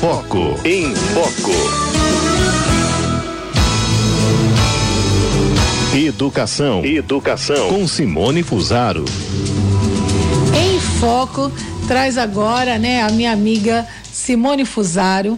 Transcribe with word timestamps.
Foco. 0.00 0.54
Em 0.64 0.94
Foco. 0.94 1.50
Educação. 5.92 6.84
Educação. 6.84 7.68
Com 7.68 7.88
Simone 7.88 8.44
Fusaro. 8.44 9.04
Em 10.56 10.78
Foco 11.00 11.50
traz 11.88 12.16
agora, 12.16 12.78
né, 12.78 13.02
a 13.02 13.10
minha 13.10 13.32
amiga 13.32 13.88
Simone 14.12 14.64
Fusaro, 14.64 15.36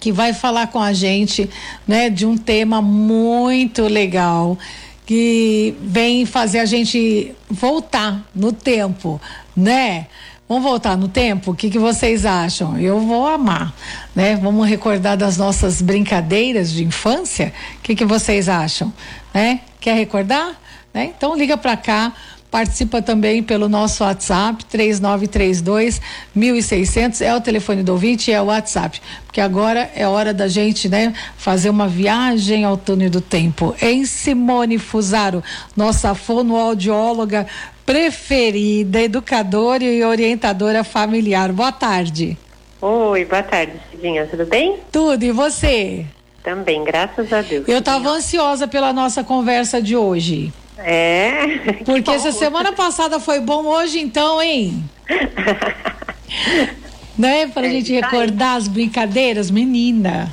que 0.00 0.10
vai 0.10 0.32
falar 0.32 0.66
com 0.66 0.80
a 0.80 0.92
gente, 0.92 1.48
né, 1.86 2.10
de 2.10 2.26
um 2.26 2.36
tema 2.36 2.82
muito 2.82 3.82
legal 3.82 4.58
que 5.06 5.76
vem 5.80 6.26
fazer 6.26 6.58
a 6.58 6.64
gente 6.64 7.32
voltar 7.48 8.28
no 8.34 8.52
tempo, 8.52 9.20
né? 9.56 10.08
Vamos 10.48 10.64
voltar 10.64 10.96
no 10.96 11.08
tempo? 11.08 11.52
O 11.52 11.54
que, 11.54 11.70
que 11.70 11.78
vocês 11.78 12.26
acham? 12.26 12.78
Eu 12.78 13.00
vou 13.00 13.26
amar, 13.26 13.72
né? 14.14 14.36
Vamos 14.36 14.68
recordar 14.68 15.16
das 15.16 15.36
nossas 15.36 15.80
brincadeiras 15.80 16.70
de 16.72 16.84
infância? 16.84 17.52
O 17.78 17.82
que, 17.82 17.94
que 17.94 18.04
vocês 18.04 18.48
acham? 18.48 18.92
Né? 19.32 19.60
Quer 19.80 19.94
recordar? 19.94 20.60
Né? 20.92 21.12
Então 21.16 21.34
liga 21.36 21.56
para 21.56 21.76
cá, 21.76 22.12
Participa 22.52 23.00
também 23.00 23.42
pelo 23.42 23.66
nosso 23.66 24.04
WhatsApp, 24.04 24.62
3932 24.66 26.02
1600. 26.34 27.22
É 27.22 27.34
o 27.34 27.40
telefone 27.40 27.82
do 27.82 27.92
ouvinte 27.92 28.30
é 28.30 28.42
o 28.42 28.44
WhatsApp. 28.44 29.00
Porque 29.24 29.40
agora 29.40 29.90
é 29.96 30.06
hora 30.06 30.34
da 30.34 30.46
gente, 30.46 30.86
né, 30.86 31.14
fazer 31.38 31.70
uma 31.70 31.88
viagem 31.88 32.62
ao 32.62 32.76
túnel 32.76 33.08
do 33.08 33.22
tempo. 33.22 33.74
Em 33.80 34.04
Simone 34.04 34.76
Fusaro, 34.76 35.42
nossa 35.74 36.14
fonoaudióloga 36.14 37.46
preferida, 37.84 39.00
educadora 39.00 39.84
e 39.84 40.02
orientadora 40.02 40.84
familiar. 40.84 41.52
Boa 41.52 41.72
tarde. 41.72 42.36
Oi, 42.80 43.24
boa 43.24 43.42
tarde, 43.42 43.74
Cidinha. 43.90 44.26
Tudo 44.26 44.46
bem? 44.46 44.78
Tudo, 44.90 45.24
e 45.24 45.30
você? 45.30 46.04
Também, 46.42 46.82
graças 46.82 47.32
a 47.32 47.40
Deus. 47.40 47.68
Eu 47.68 47.78
estava 47.78 48.08
ansiosa 48.08 48.66
pela 48.66 48.92
nossa 48.92 49.22
conversa 49.22 49.80
de 49.80 49.96
hoje. 49.96 50.52
É. 50.76 51.58
Porque 51.84 52.10
essa 52.10 52.32
semana 52.32 52.72
passada 52.72 53.20
foi 53.20 53.40
bom 53.40 53.66
hoje, 53.66 54.00
então, 54.00 54.42
hein? 54.42 54.82
né? 57.16 57.46
Pra 57.46 57.66
é, 57.66 57.70
gente 57.70 57.92
recordar 57.92 58.56
as 58.56 58.66
brincadeiras, 58.66 59.50
menina. 59.50 60.32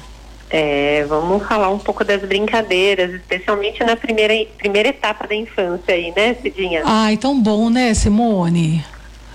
É, 0.50 1.06
vamos 1.08 1.48
falar 1.48 1.70
um 1.70 1.78
pouco 1.78 2.04
das 2.04 2.22
brincadeiras, 2.22 3.14
especialmente 3.14 3.84
na 3.84 3.96
primeira, 3.96 4.34
primeira 4.58 4.90
etapa 4.90 5.28
da 5.28 5.36
infância 5.36 5.94
aí, 5.94 6.12
né, 6.16 6.34
Cidinha? 6.42 6.82
Ai, 6.86 7.18
tão 7.18 7.40
bom, 7.40 7.70
né, 7.70 7.94
Simone? 7.94 8.84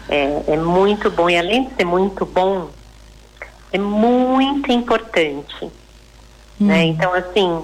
É, 0.09 0.43
é 0.49 0.57
muito 0.57 1.11
bom. 1.11 1.31
E 1.31 1.39
além 1.39 1.65
de 1.65 1.75
ser 1.77 1.85
muito 1.85 2.27
bom, 2.27 2.69
é 3.73 3.79
muito 3.79 4.73
importante. 4.73 5.65
Hum. 6.61 6.67
Né? 6.67 6.85
Então, 6.87 7.15
assim, 7.15 7.63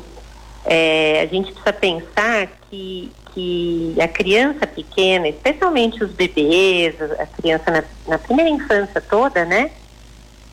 é, 0.65 1.21
a 1.23 1.27
gente 1.27 1.53
precisa 1.53 1.73
pensar 1.73 2.49
que 2.71 3.11
que 3.35 3.95
a 4.01 4.09
criança 4.09 4.67
pequena, 4.67 5.29
especialmente 5.29 6.03
os 6.03 6.11
bebês, 6.13 6.95
a 7.19 7.27
criança 7.27 7.71
na, 7.71 7.85
na 8.07 8.19
primeira 8.19 8.51
infância 8.51 9.01
toda, 9.01 9.45
né? 9.45 9.71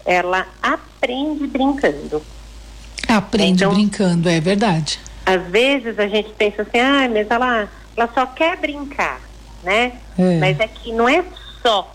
Ela 0.05 0.47
aprende 0.61 1.47
brincando. 1.47 2.21
Aprende 3.07 3.63
então, 3.63 3.73
brincando, 3.73 4.29
é 4.29 4.39
verdade. 4.39 4.99
Às 5.25 5.41
vezes 5.47 5.97
a 5.99 6.07
gente 6.07 6.29
pensa 6.31 6.61
assim, 6.61 6.79
ah, 6.79 7.09
mas 7.11 7.29
ela, 7.29 7.69
ela 7.95 8.09
só 8.13 8.25
quer 8.25 8.57
brincar, 8.57 9.19
né? 9.63 9.93
É. 10.17 10.39
Mas 10.39 10.59
é 10.59 10.67
que 10.67 10.91
não 10.91 11.07
é 11.07 11.23
só. 11.61 11.93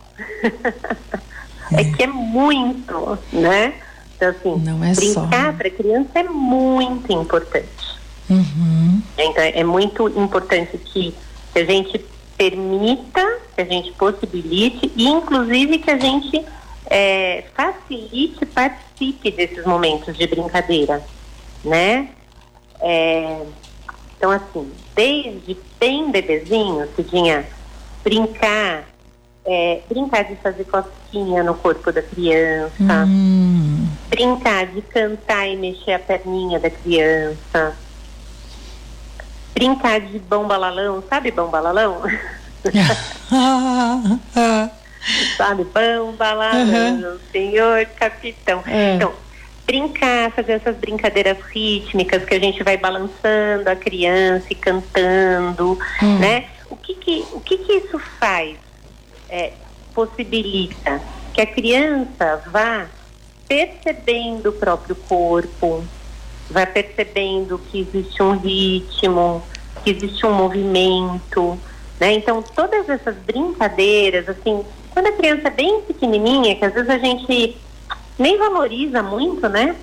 é. 1.73 1.81
é 1.81 1.85
que 1.85 2.03
é 2.03 2.07
muito, 2.07 3.19
né? 3.33 3.75
Então, 4.17 4.31
assim, 4.31 4.63
não 4.63 4.85
é 4.85 4.93
brincar 4.95 5.53
para 5.55 5.71
criança 5.71 6.11
é 6.15 6.23
muito 6.23 7.13
importante. 7.13 7.93
Uhum. 8.31 9.03
Então 9.19 9.43
é 9.43 9.65
muito 9.65 10.09
importante 10.09 10.79
que, 10.79 11.15
que 11.53 11.59
a 11.59 11.65
gente 11.65 12.05
permita, 12.37 13.39
que 13.55 13.63
a 13.63 13.65
gente 13.65 13.93
possibilite 13.93 14.91
e 14.97 15.09
inclusive 15.09 15.79
que 15.79 15.91
a 15.91 15.99
gente 15.99 16.45
é, 16.93 17.45
facilite, 17.55 18.45
participe 18.45 19.31
desses 19.31 19.65
momentos 19.65 20.15
de 20.15 20.27
brincadeira, 20.27 21.03
né? 21.65 22.11
É, 22.81 23.47
então 24.15 24.31
assim, 24.31 24.71
desde 24.95 25.57
bem 25.81 26.11
bebezinho, 26.11 26.87
tinha 27.09 27.47
brincar, 28.05 28.85
é, 29.47 29.81
brincar 29.89 30.25
de 30.25 30.37
fazer 30.37 30.65
cosquinha 30.65 31.43
no 31.43 31.55
corpo 31.55 31.91
da 31.91 32.03
criança, 32.03 33.07
hum. 33.09 33.89
brincar 34.11 34.67
de 34.67 34.83
cantar 34.83 35.49
e 35.49 35.57
mexer 35.57 35.95
a 35.95 35.99
perninha 35.99 36.61
da 36.61 36.69
criança, 36.69 37.75
brincar 39.55 40.03
de 40.03 40.19
bom 40.19 40.47
balalão, 40.47 41.03
sabe 41.09 41.31
bom 41.31 41.49
balalão? 41.49 42.03
sabe, 45.37 45.65
bom 45.65 46.13
balalão, 46.13 47.13
uhum. 47.13 47.19
senhor 47.31 47.87
capitão. 47.97 48.63
É. 48.67 48.95
Então, 48.95 49.13
brincar, 49.67 50.31
fazer 50.33 50.53
essas 50.53 50.77
brincadeiras 50.77 51.39
rítmicas 51.53 52.25
que 52.25 52.35
a 52.35 52.39
gente 52.39 52.63
vai 52.63 52.77
balançando 52.77 53.69
a 53.69 53.77
criança 53.77 54.47
e 54.51 54.55
cantando, 54.55 55.79
hum. 56.03 56.19
né? 56.19 56.47
O 56.69 56.77
que 56.77 56.95
que, 56.95 57.25
o 57.33 57.41
que 57.41 57.59
que 57.59 57.73
isso 57.75 57.99
faz? 58.19 58.57
É, 59.29 59.53
possibilita 59.95 61.01
que 61.33 61.41
a 61.41 61.47
criança 61.47 62.43
vá 62.47 62.87
percebendo 63.49 64.51
o 64.51 64.53
próprio 64.53 64.95
corpo, 64.95 65.85
vai 66.51 66.67
percebendo 66.67 67.59
que 67.59 67.81
existe 67.81 68.23
um 68.23 68.37
ritmo, 68.37 69.43
que 69.83 69.91
existe 69.91 70.25
um 70.27 70.33
movimento, 70.33 71.59
né? 71.99 72.13
Então, 72.15 72.43
todas 72.43 72.89
essas 72.89 73.15
brincadeiras, 73.17 74.29
assim, 74.29 74.65
quando 74.93 75.07
a 75.07 75.13
criança 75.13 75.49
é 75.49 75.51
bem 75.51 75.81
pequenininha, 75.83 76.55
que 76.55 76.65
às 76.65 76.73
vezes 76.73 76.91
a 76.91 76.99
gente 76.99 77.57
nem 78.19 78.39
valoriza 78.39 79.03
muito, 79.03 79.49
né? 79.49 79.75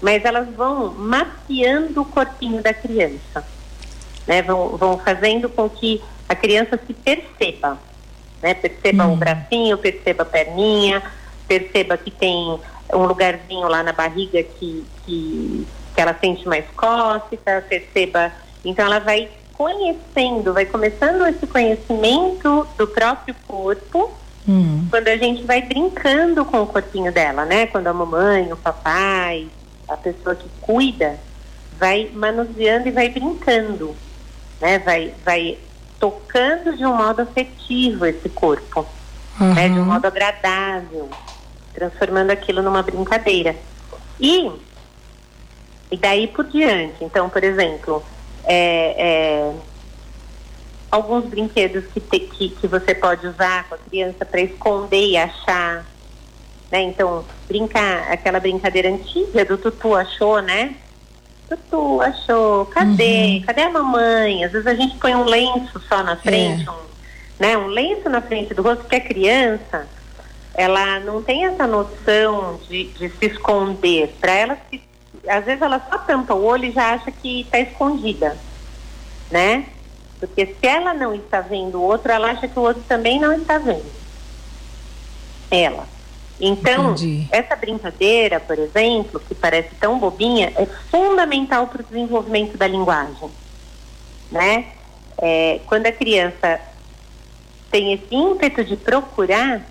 Mas 0.00 0.24
elas 0.24 0.48
vão 0.54 0.92
mapeando 0.94 2.02
o 2.02 2.04
corpinho 2.04 2.62
da 2.62 2.74
criança, 2.74 3.44
né? 4.26 4.42
Vão, 4.42 4.76
vão 4.76 4.98
fazendo 4.98 5.48
com 5.48 5.68
que 5.68 6.02
a 6.28 6.34
criança 6.34 6.78
se 6.86 6.92
perceba, 6.92 7.78
né? 8.42 8.54
Perceba 8.54 9.06
hum. 9.06 9.14
o 9.14 9.16
bracinho, 9.16 9.78
perceba 9.78 10.22
a 10.22 10.26
perninha, 10.26 11.02
perceba 11.48 11.96
que 11.96 12.10
tem 12.10 12.58
um 12.92 13.06
lugarzinho 13.06 13.66
lá 13.68 13.82
na 13.82 13.92
barriga 13.92 14.42
que, 14.42 14.84
que, 15.04 15.66
que 15.94 16.00
ela 16.00 16.16
sente 16.20 16.46
mais 16.46 16.64
cócega, 16.76 17.64
perceba. 17.68 18.30
Então 18.62 18.84
ela 18.84 19.00
vai 19.00 19.28
conhecendo, 19.56 20.52
vai 20.52 20.66
começando 20.66 21.26
esse 21.26 21.46
conhecimento 21.46 22.66
do 22.76 22.86
próprio 22.86 23.34
corpo 23.46 24.12
hum. 24.48 24.86
quando 24.90 25.08
a 25.08 25.16
gente 25.16 25.44
vai 25.44 25.62
brincando 25.62 26.44
com 26.44 26.62
o 26.62 26.66
corpinho 26.66 27.12
dela, 27.12 27.44
né? 27.44 27.66
Quando 27.66 27.86
a 27.86 27.92
mamãe, 27.92 28.52
o 28.52 28.56
papai, 28.56 29.48
a 29.88 29.96
pessoa 29.96 30.34
que 30.34 30.48
cuida, 30.60 31.18
vai 31.78 32.10
manuseando 32.12 32.88
e 32.88 32.90
vai 32.90 33.08
brincando, 33.08 33.94
né? 34.60 34.78
Vai, 34.80 35.14
vai 35.24 35.58
tocando 36.00 36.76
de 36.76 36.84
um 36.84 36.94
modo 36.94 37.22
afetivo 37.22 38.06
esse 38.06 38.28
corpo, 38.28 38.84
uhum. 39.40 39.54
né? 39.54 39.68
De 39.68 39.78
um 39.78 39.84
modo 39.84 40.06
agradável 40.06 41.08
transformando 41.74 42.30
aquilo 42.30 42.62
numa 42.62 42.82
brincadeira. 42.82 43.56
E, 44.18 44.50
e 45.90 45.96
daí 45.96 46.28
por 46.28 46.44
diante. 46.44 47.02
Então, 47.02 47.28
por 47.28 47.42
exemplo, 47.42 48.02
é, 48.46 48.94
é, 48.98 49.52
alguns 50.90 51.24
brinquedos 51.24 51.84
que, 51.92 52.00
te, 52.00 52.20
que, 52.20 52.48
que 52.50 52.66
você 52.66 52.94
pode 52.94 53.26
usar 53.26 53.68
com 53.68 53.74
a 53.74 53.78
criança 53.78 54.24
para 54.24 54.40
esconder 54.40 55.06
e 55.06 55.16
achar. 55.16 55.84
Né? 56.70 56.82
Então, 56.82 57.24
brincar, 57.48 58.10
aquela 58.12 58.40
brincadeira 58.40 58.88
antiga 58.88 59.44
do 59.44 59.58
tutu 59.58 59.94
achou, 59.94 60.40
né? 60.40 60.74
Tutu 61.48 62.00
achou, 62.00 62.66
cadê? 62.66 63.38
Uhum. 63.38 63.42
Cadê 63.46 63.62
a 63.62 63.70
mamãe? 63.70 64.44
Às 64.44 64.52
vezes 64.52 64.66
a 64.66 64.74
gente 64.74 64.96
põe 64.96 65.14
um 65.14 65.24
lenço 65.24 65.80
só 65.88 66.02
na 66.02 66.16
frente, 66.16 66.66
é. 66.66 66.70
um, 66.70 66.76
né? 67.38 67.58
um 67.58 67.66
lenço 67.66 68.08
na 68.08 68.20
frente 68.20 68.54
do 68.54 68.62
rosto, 68.62 68.82
porque 68.82 68.96
a 68.96 69.00
criança 69.00 69.86
ela 70.54 71.00
não 71.00 71.22
tem 71.22 71.44
essa 71.44 71.66
noção 71.66 72.58
de, 72.68 72.84
de 72.84 73.08
se 73.10 73.26
esconder. 73.26 74.14
Para 74.20 74.32
ela, 74.32 74.58
se, 74.70 74.80
às 75.28 75.44
vezes 75.44 75.62
ela 75.62 75.80
só 75.90 75.98
tampa 75.98 76.34
o 76.34 76.44
olho 76.44 76.66
e 76.66 76.72
já 76.72 76.94
acha 76.94 77.10
que 77.10 77.42
está 77.42 77.58
escondida, 77.58 78.36
né? 79.30 79.66
Porque 80.20 80.46
se 80.46 80.66
ela 80.66 80.94
não 80.94 81.14
está 81.14 81.40
vendo 81.40 81.78
o 81.78 81.82
outro, 81.82 82.10
ela 82.12 82.30
acha 82.30 82.48
que 82.48 82.58
o 82.58 82.62
outro 82.62 82.82
também 82.88 83.20
não 83.20 83.32
está 83.32 83.58
vendo. 83.58 83.84
Ela. 85.50 85.86
Então, 86.40 86.92
Entendi. 86.92 87.28
essa 87.30 87.54
brincadeira, 87.54 88.40
por 88.40 88.58
exemplo, 88.58 89.20
que 89.20 89.34
parece 89.34 89.74
tão 89.76 89.98
bobinha, 89.98 90.52
é 90.56 90.66
fundamental 90.66 91.68
para 91.68 91.82
o 91.82 91.84
desenvolvimento 91.84 92.56
da 92.56 92.66
linguagem, 92.66 93.30
né? 94.30 94.66
É, 95.16 95.60
quando 95.66 95.86
a 95.86 95.92
criança 95.92 96.60
tem 97.70 97.92
esse 97.92 98.14
ímpeto 98.14 98.64
de 98.64 98.76
procurar, 98.76 99.62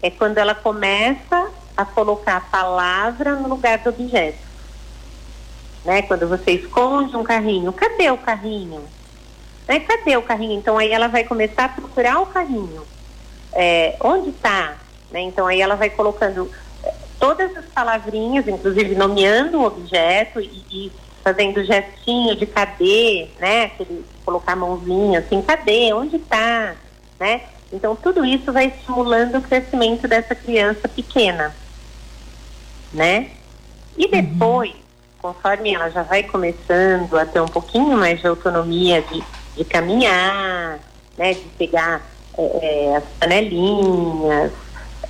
é 0.00 0.10
quando 0.10 0.38
ela 0.38 0.54
começa 0.54 1.50
a 1.76 1.84
colocar 1.84 2.36
a 2.36 2.40
palavra 2.40 3.36
no 3.36 3.48
lugar 3.48 3.78
do 3.78 3.90
objeto. 3.90 4.47
Né? 5.88 6.02
Quando 6.02 6.28
você 6.28 6.50
esconde 6.50 7.16
um 7.16 7.24
carrinho, 7.24 7.72
cadê 7.72 8.10
o 8.10 8.18
carrinho? 8.18 8.82
Né? 9.66 9.80
Cadê 9.80 10.18
o 10.18 10.22
carrinho? 10.22 10.58
Então 10.58 10.76
aí 10.76 10.92
ela 10.92 11.08
vai 11.08 11.24
começar 11.24 11.64
a 11.64 11.68
procurar 11.70 12.20
o 12.20 12.26
carrinho. 12.26 12.82
É, 13.54 13.96
onde 14.02 14.28
está? 14.28 14.76
Né? 15.10 15.22
Então 15.22 15.46
aí 15.46 15.62
ela 15.62 15.76
vai 15.76 15.88
colocando 15.88 16.52
é, 16.84 16.92
todas 17.18 17.56
as 17.56 17.64
palavrinhas, 17.64 18.46
inclusive 18.46 18.94
nomeando 18.94 19.60
o 19.60 19.64
objeto 19.64 20.42
e, 20.42 20.62
e 20.70 20.92
fazendo 21.24 21.64
gestinho 21.64 22.36
de 22.36 22.44
cadê, 22.44 23.28
né? 23.40 23.64
Aquele, 23.64 24.04
colocar 24.26 24.52
a 24.52 24.56
mãozinha 24.56 25.20
assim, 25.20 25.40
cadê? 25.40 25.90
Onde 25.94 26.16
está? 26.16 26.76
Né? 27.18 27.40
Então 27.72 27.96
tudo 27.96 28.26
isso 28.26 28.52
vai 28.52 28.66
estimulando 28.66 29.38
o 29.38 29.42
crescimento 29.42 30.06
dessa 30.06 30.34
criança 30.34 30.86
pequena, 30.86 31.56
né? 32.92 33.30
E 33.96 34.04
uhum. 34.04 34.10
depois, 34.10 34.72
uhum. 34.72 34.87
Conforme 35.20 35.74
ela 35.74 35.90
já 35.90 36.02
vai 36.02 36.22
começando 36.22 37.18
a 37.18 37.26
ter 37.26 37.40
um 37.40 37.46
pouquinho 37.46 37.96
mais 37.96 38.20
de 38.20 38.26
autonomia 38.26 39.02
de, 39.02 39.22
de 39.56 39.64
caminhar, 39.64 40.78
né? 41.16 41.34
De 41.34 41.48
pegar 41.58 42.02
é, 42.36 42.42
é, 42.62 42.96
as 42.96 43.04
panelinhas, 43.18 44.52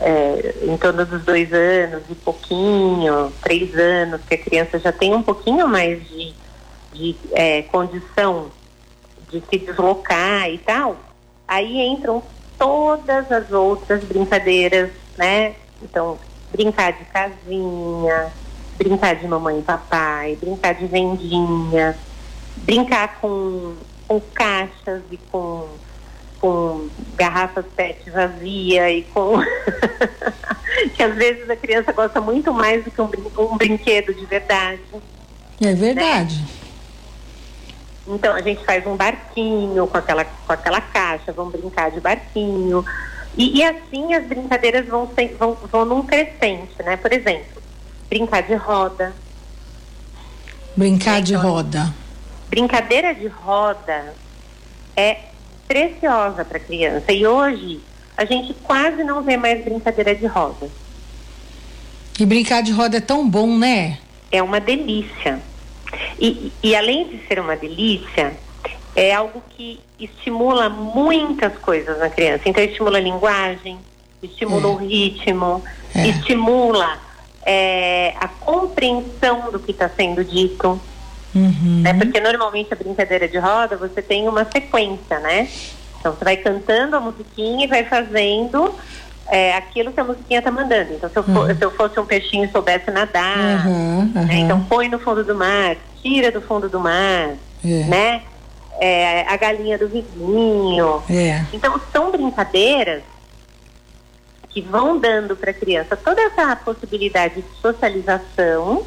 é, 0.01 0.55
em 0.63 0.77
torno 0.77 1.05
dos 1.05 1.23
dois 1.25 1.53
anos 1.53 2.03
e 2.09 2.15
pouquinho, 2.15 3.33
três 3.43 3.75
anos, 3.75 4.21
que 4.27 4.35
a 4.35 4.39
criança 4.39 4.79
já 4.79 4.93
tem 4.93 5.15
um 5.15 5.23
pouquinho 5.23 5.69
mais 5.69 6.07
de, 6.09 6.35
de 6.93 7.17
é, 7.33 7.63
condição 7.63 8.51
de 9.31 9.43
se 9.51 9.59
deslocar 9.59 10.49
e 10.49 10.59
tal, 10.59 10.97
aí 11.47 11.87
entram 11.87 12.23
todas 12.59 13.31
as 13.31 13.53
outras 13.53 14.03
brincadeiras, 14.05 14.91
né? 15.17 15.55
Então, 15.83 16.19
brincar 16.51 16.93
de 16.93 17.05
casinha, 17.05 18.33
brincar 18.79 19.17
de 19.17 19.27
mamãe 19.27 19.59
e 19.59 19.63
papai, 19.63 20.39
brincar 20.41 20.75
de 20.75 20.87
vendinha, 20.87 21.99
brincar 22.59 23.21
com, 23.21 23.75
com 24.07 24.21
caixas 24.35 25.03
e 25.11 25.17
com 25.31 25.69
com 26.41 26.89
garrafas 27.17 27.65
PET 27.77 28.11
vazia 28.11 28.91
e 28.91 29.03
com 29.03 29.39
que 30.95 31.03
às 31.03 31.15
vezes 31.17 31.51
a 31.51 31.57
criança 31.57 31.93
gosta 31.93 32.21
muito 32.21 32.53
mais 32.53 32.85
do 32.85 32.93
que 32.93 33.01
um, 33.01 33.07
brin 33.07 33.25
um 33.37 33.57
brinquedo 33.57 34.15
de 34.15 34.25
verdade. 34.25 34.81
É 35.61 35.75
verdade. 35.75 36.41
Né? 36.41 36.49
Então 38.07 38.35
a 38.35 38.41
gente 38.41 38.65
faz 38.65 38.87
um 38.87 38.97
barquinho 38.97 39.87
com 39.87 39.99
aquela, 39.99 40.25
com 40.25 40.53
aquela 40.53 40.81
caixa, 40.81 41.33
vamos 41.33 41.53
brincar 41.53 41.91
de 41.91 42.01
barquinho. 42.01 42.85
E, 43.37 43.59
e 43.59 43.65
assim 43.65 44.15
as 44.15 44.25
brincadeiras 44.25 44.87
vão, 44.87 45.09
ser, 45.15 45.37
vão, 45.39 45.55
vão 45.55 45.85
num 45.85 46.03
crescente, 46.03 46.83
né? 46.83 46.97
Por 46.97 47.13
exemplo, 47.13 47.63
brincar 48.09 48.43
de 48.43 48.55
roda. 48.55 49.13
Brincar 50.77 51.21
de 51.23 51.35
então, 51.35 51.51
roda. 51.51 51.95
Brincadeira 52.49 53.15
de 53.15 53.27
roda 53.27 54.15
é 54.97 55.19
preciosa 55.67 56.45
para 56.45 56.57
a 56.57 56.61
criança. 56.61 57.13
E 57.13 57.27
hoje 57.27 57.81
a 58.17 58.25
gente 58.25 58.55
quase 58.63 59.05
não 59.05 59.23
vê 59.23 59.37
mais 59.37 59.65
brincadeira 59.65 60.15
de 60.15 60.27
roda. 60.27 60.69
E 62.19 62.27
brincar 62.27 62.63
de 62.63 62.73
roda 62.73 62.97
é 62.97 63.01
tão 63.01 63.29
bom, 63.29 63.57
né? 63.57 63.99
É 64.33 64.43
uma 64.43 64.61
delícia. 64.61 65.41
E, 66.19 66.53
e 66.63 66.75
além 66.75 67.09
de 67.09 67.27
ser 67.27 67.39
uma 67.39 67.57
delícia, 67.57 68.37
é 68.97 69.15
algo 69.15 69.43
que 69.51 69.81
estimula 70.01 70.69
muitas 70.69 71.57
coisas 71.59 71.99
na 71.99 72.11
criança. 72.11 72.43
Então 72.47 72.63
estimula 72.63 72.99
a 72.99 73.01
linguagem, 73.01 73.79
estimula 74.23 74.65
é. 74.65 74.67
o 74.67 74.75
ritmo, 74.77 75.63
é. 75.95 76.09
estimula 76.09 76.99
é, 77.51 78.13
a 78.21 78.29
compreensão 78.29 79.51
do 79.51 79.59
que 79.59 79.71
está 79.71 79.89
sendo 79.89 80.23
dito. 80.23 80.79
Uhum. 81.35 81.81
Né? 81.83 81.95
Porque 81.95 82.21
normalmente 82.21 82.75
a 82.75 82.77
brincadeira 82.77 83.27
de 83.27 83.39
roda 83.39 83.75
você 83.75 84.03
tem 84.03 84.29
uma 84.29 84.45
sequência, 84.45 85.19
né? 85.21 85.49
Então 85.99 86.13
você 86.13 86.25
vai 86.25 86.37
cantando 86.37 86.97
a 86.97 87.01
musiquinha 87.01 87.65
e 87.65 87.67
vai 87.67 87.85
fazendo 87.85 88.75
é, 89.29 89.55
aquilo 89.55 89.93
que 89.93 90.01
a 90.01 90.05
musiquinha 90.05 90.43
tá 90.43 90.51
mandando. 90.51 90.93
Então, 90.93 91.09
se 91.09 91.19
eu, 91.19 91.23
for, 91.23 91.49
uhum. 91.49 91.57
se 91.57 91.65
eu 91.65 91.71
fosse 91.71 91.99
um 91.99 92.05
peixinho 92.05 92.45
e 92.45 92.53
soubesse 92.53 92.91
nadar, 92.91 93.67
uhum, 93.67 94.01
uhum. 94.01 94.27
Né? 94.27 94.39
então 94.41 94.63
põe 94.65 94.91
no 94.91 94.99
fundo 94.99 95.25
do 95.25 95.35
mar, 95.35 95.75
tira 96.03 96.31
do 96.31 96.43
fundo 96.43 96.69
do 96.69 96.79
mar, 96.79 97.35
é. 97.65 97.85
né? 97.85 98.23
É, 98.79 99.23
a 99.27 99.37
galinha 99.39 99.79
do 99.79 99.89
vizinho. 99.89 101.03
É. 101.11 101.45
Então, 101.53 101.81
são 101.93 102.13
brincadeiras 102.13 103.03
que 104.59 104.69
vão 104.69 104.99
dando 104.99 105.37
para 105.37 105.53
a 105.53 105.55
criança 105.55 105.97
toda 105.97 106.21
essa 106.21 106.57
possibilidade 106.57 107.37
de 107.37 107.61
socialização, 107.61 108.85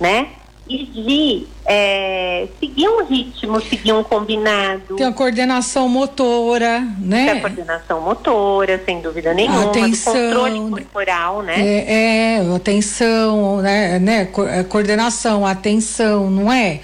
né? 0.00 0.28
e 0.68 0.84
de 0.84 1.46
é, 1.64 2.48
seguir 2.58 2.88
um 2.88 3.04
ritmo, 3.04 3.60
seguir 3.60 3.92
um 3.92 4.02
combinado. 4.02 4.96
Tem 4.96 5.06
a 5.06 5.12
coordenação 5.12 5.88
motora, 5.88 6.80
né? 6.98 7.26
Tem 7.26 7.38
a 7.38 7.40
coordenação 7.40 8.00
motora, 8.00 8.82
sem 8.84 9.00
dúvida 9.00 9.32
nenhuma. 9.32 9.66
Atenção, 9.66 10.12
controle 10.12 10.70
corporal, 10.70 11.42
né? 11.42 11.54
É, 11.60 12.38
é 12.38 12.56
atenção, 12.56 13.58
né, 13.58 14.00
né? 14.00 14.28
É, 14.48 14.64
coordenação, 14.64 15.46
atenção, 15.46 16.28
não 16.28 16.52
é? 16.52 16.80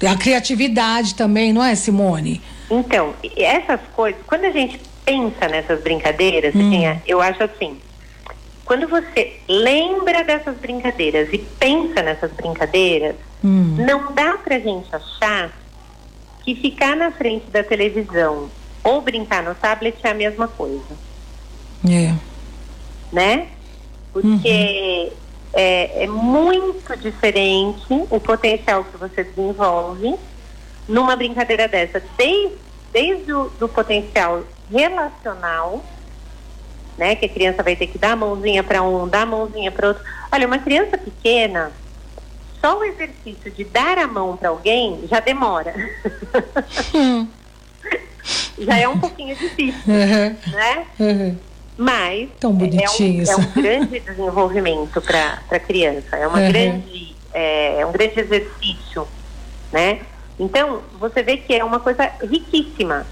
é? 0.00 0.08
A 0.08 0.16
criatividade 0.16 1.14
também, 1.14 1.52
não 1.52 1.62
é, 1.62 1.74
Simone? 1.74 2.40
Então, 2.70 3.12
essas 3.36 3.80
coisas, 3.94 4.18
quando 4.26 4.46
a 4.46 4.50
gente 4.50 4.80
pensa 5.04 5.48
nessas 5.48 5.80
brincadeiras, 5.80 6.54
hum. 6.54 6.68
assim, 6.68 7.00
eu 7.06 7.20
acho 7.20 7.42
assim, 7.42 7.80
quando 8.64 8.88
você 8.88 9.40
lembra 9.48 10.24
dessas 10.24 10.56
brincadeiras 10.56 11.28
e 11.32 11.38
pensa 11.38 12.02
nessas 12.02 12.32
brincadeiras, 12.32 13.16
hum. 13.44 13.76
não 13.78 14.12
dá 14.12 14.38
pra 14.38 14.58
gente 14.58 14.88
achar 14.94 15.52
que 16.44 16.54
ficar 16.54 16.96
na 16.96 17.10
frente 17.10 17.50
da 17.50 17.62
televisão 17.62 18.50
ou 18.82 19.00
brincar 19.00 19.42
no 19.42 19.54
tablet 19.54 19.96
é 20.02 20.10
a 20.10 20.14
mesma 20.14 20.48
coisa. 20.48 20.96
É. 21.88 22.14
Né? 23.12 23.48
Porque 24.12 25.10
uhum. 25.10 25.16
é, 25.52 26.04
é 26.04 26.06
muito 26.06 26.96
diferente 26.96 27.86
o 28.10 28.20
potencial 28.20 28.84
que 28.84 28.96
você 28.96 29.24
desenvolve 29.24 30.14
numa 30.88 31.16
brincadeira 31.16 31.68
dessa, 31.68 32.02
desde, 32.16 32.56
desde 32.92 33.32
o 33.32 33.50
do 33.58 33.68
potencial 33.68 34.42
relacional 34.72 35.82
né? 36.96 37.14
Que 37.14 37.26
a 37.26 37.28
criança 37.28 37.62
vai 37.62 37.76
ter 37.76 37.86
que 37.86 37.98
dar 37.98 38.12
a 38.12 38.16
mãozinha 38.16 38.62
para 38.62 38.82
um, 38.82 39.08
dar 39.08 39.22
a 39.22 39.26
mãozinha 39.26 39.70
para 39.70 39.88
outro. 39.88 40.02
Olha, 40.30 40.46
uma 40.46 40.58
criança 40.58 40.98
pequena, 40.98 41.72
só 42.60 42.78
o 42.78 42.84
exercício 42.84 43.50
de 43.50 43.64
dar 43.64 43.98
a 43.98 44.06
mão 44.06 44.36
para 44.36 44.50
alguém 44.50 45.00
já 45.08 45.20
demora. 45.20 45.74
Hum. 46.94 47.26
já 48.58 48.78
é 48.78 48.88
um 48.88 48.98
pouquinho 48.98 49.34
difícil, 49.34 49.82
uhum. 49.86 50.36
né? 50.52 50.86
Uhum. 50.98 51.36
Mas 51.76 52.28
Tão 52.38 52.50
é, 52.50 52.54
um, 52.54 53.22
é 53.22 53.36
um 53.36 53.62
grande 53.62 54.00
desenvolvimento 54.00 55.00
para 55.00 55.42
a 55.50 55.58
criança, 55.58 56.16
é 56.16 56.26
uma 56.26 56.38
uhum. 56.38 56.48
grande, 56.48 57.16
é, 57.32 57.80
é 57.80 57.86
um 57.86 57.90
grande 57.90 58.20
exercício, 58.20 59.08
né? 59.72 60.00
Então, 60.38 60.82
você 60.98 61.22
vê 61.22 61.38
que 61.38 61.54
é 61.54 61.64
uma 61.64 61.80
coisa 61.80 62.10
riquíssima, 62.22 63.06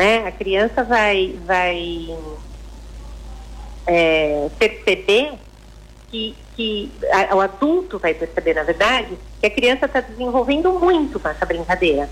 né? 0.00 0.26
A 0.26 0.32
criança 0.32 0.82
vai, 0.82 1.36
vai 1.44 2.08
é, 3.86 4.48
perceber 4.58 5.32
que, 6.10 6.34
que 6.56 6.90
a, 7.12 7.36
o 7.36 7.40
adulto 7.42 7.98
vai 7.98 8.14
perceber, 8.14 8.54
na 8.54 8.62
verdade, 8.62 9.10
que 9.38 9.46
a 9.46 9.50
criança 9.50 9.84
está 9.84 10.00
desenvolvendo 10.00 10.72
muito 10.72 11.20
com 11.20 11.28
essa 11.28 11.44
brincadeira. 11.44 12.08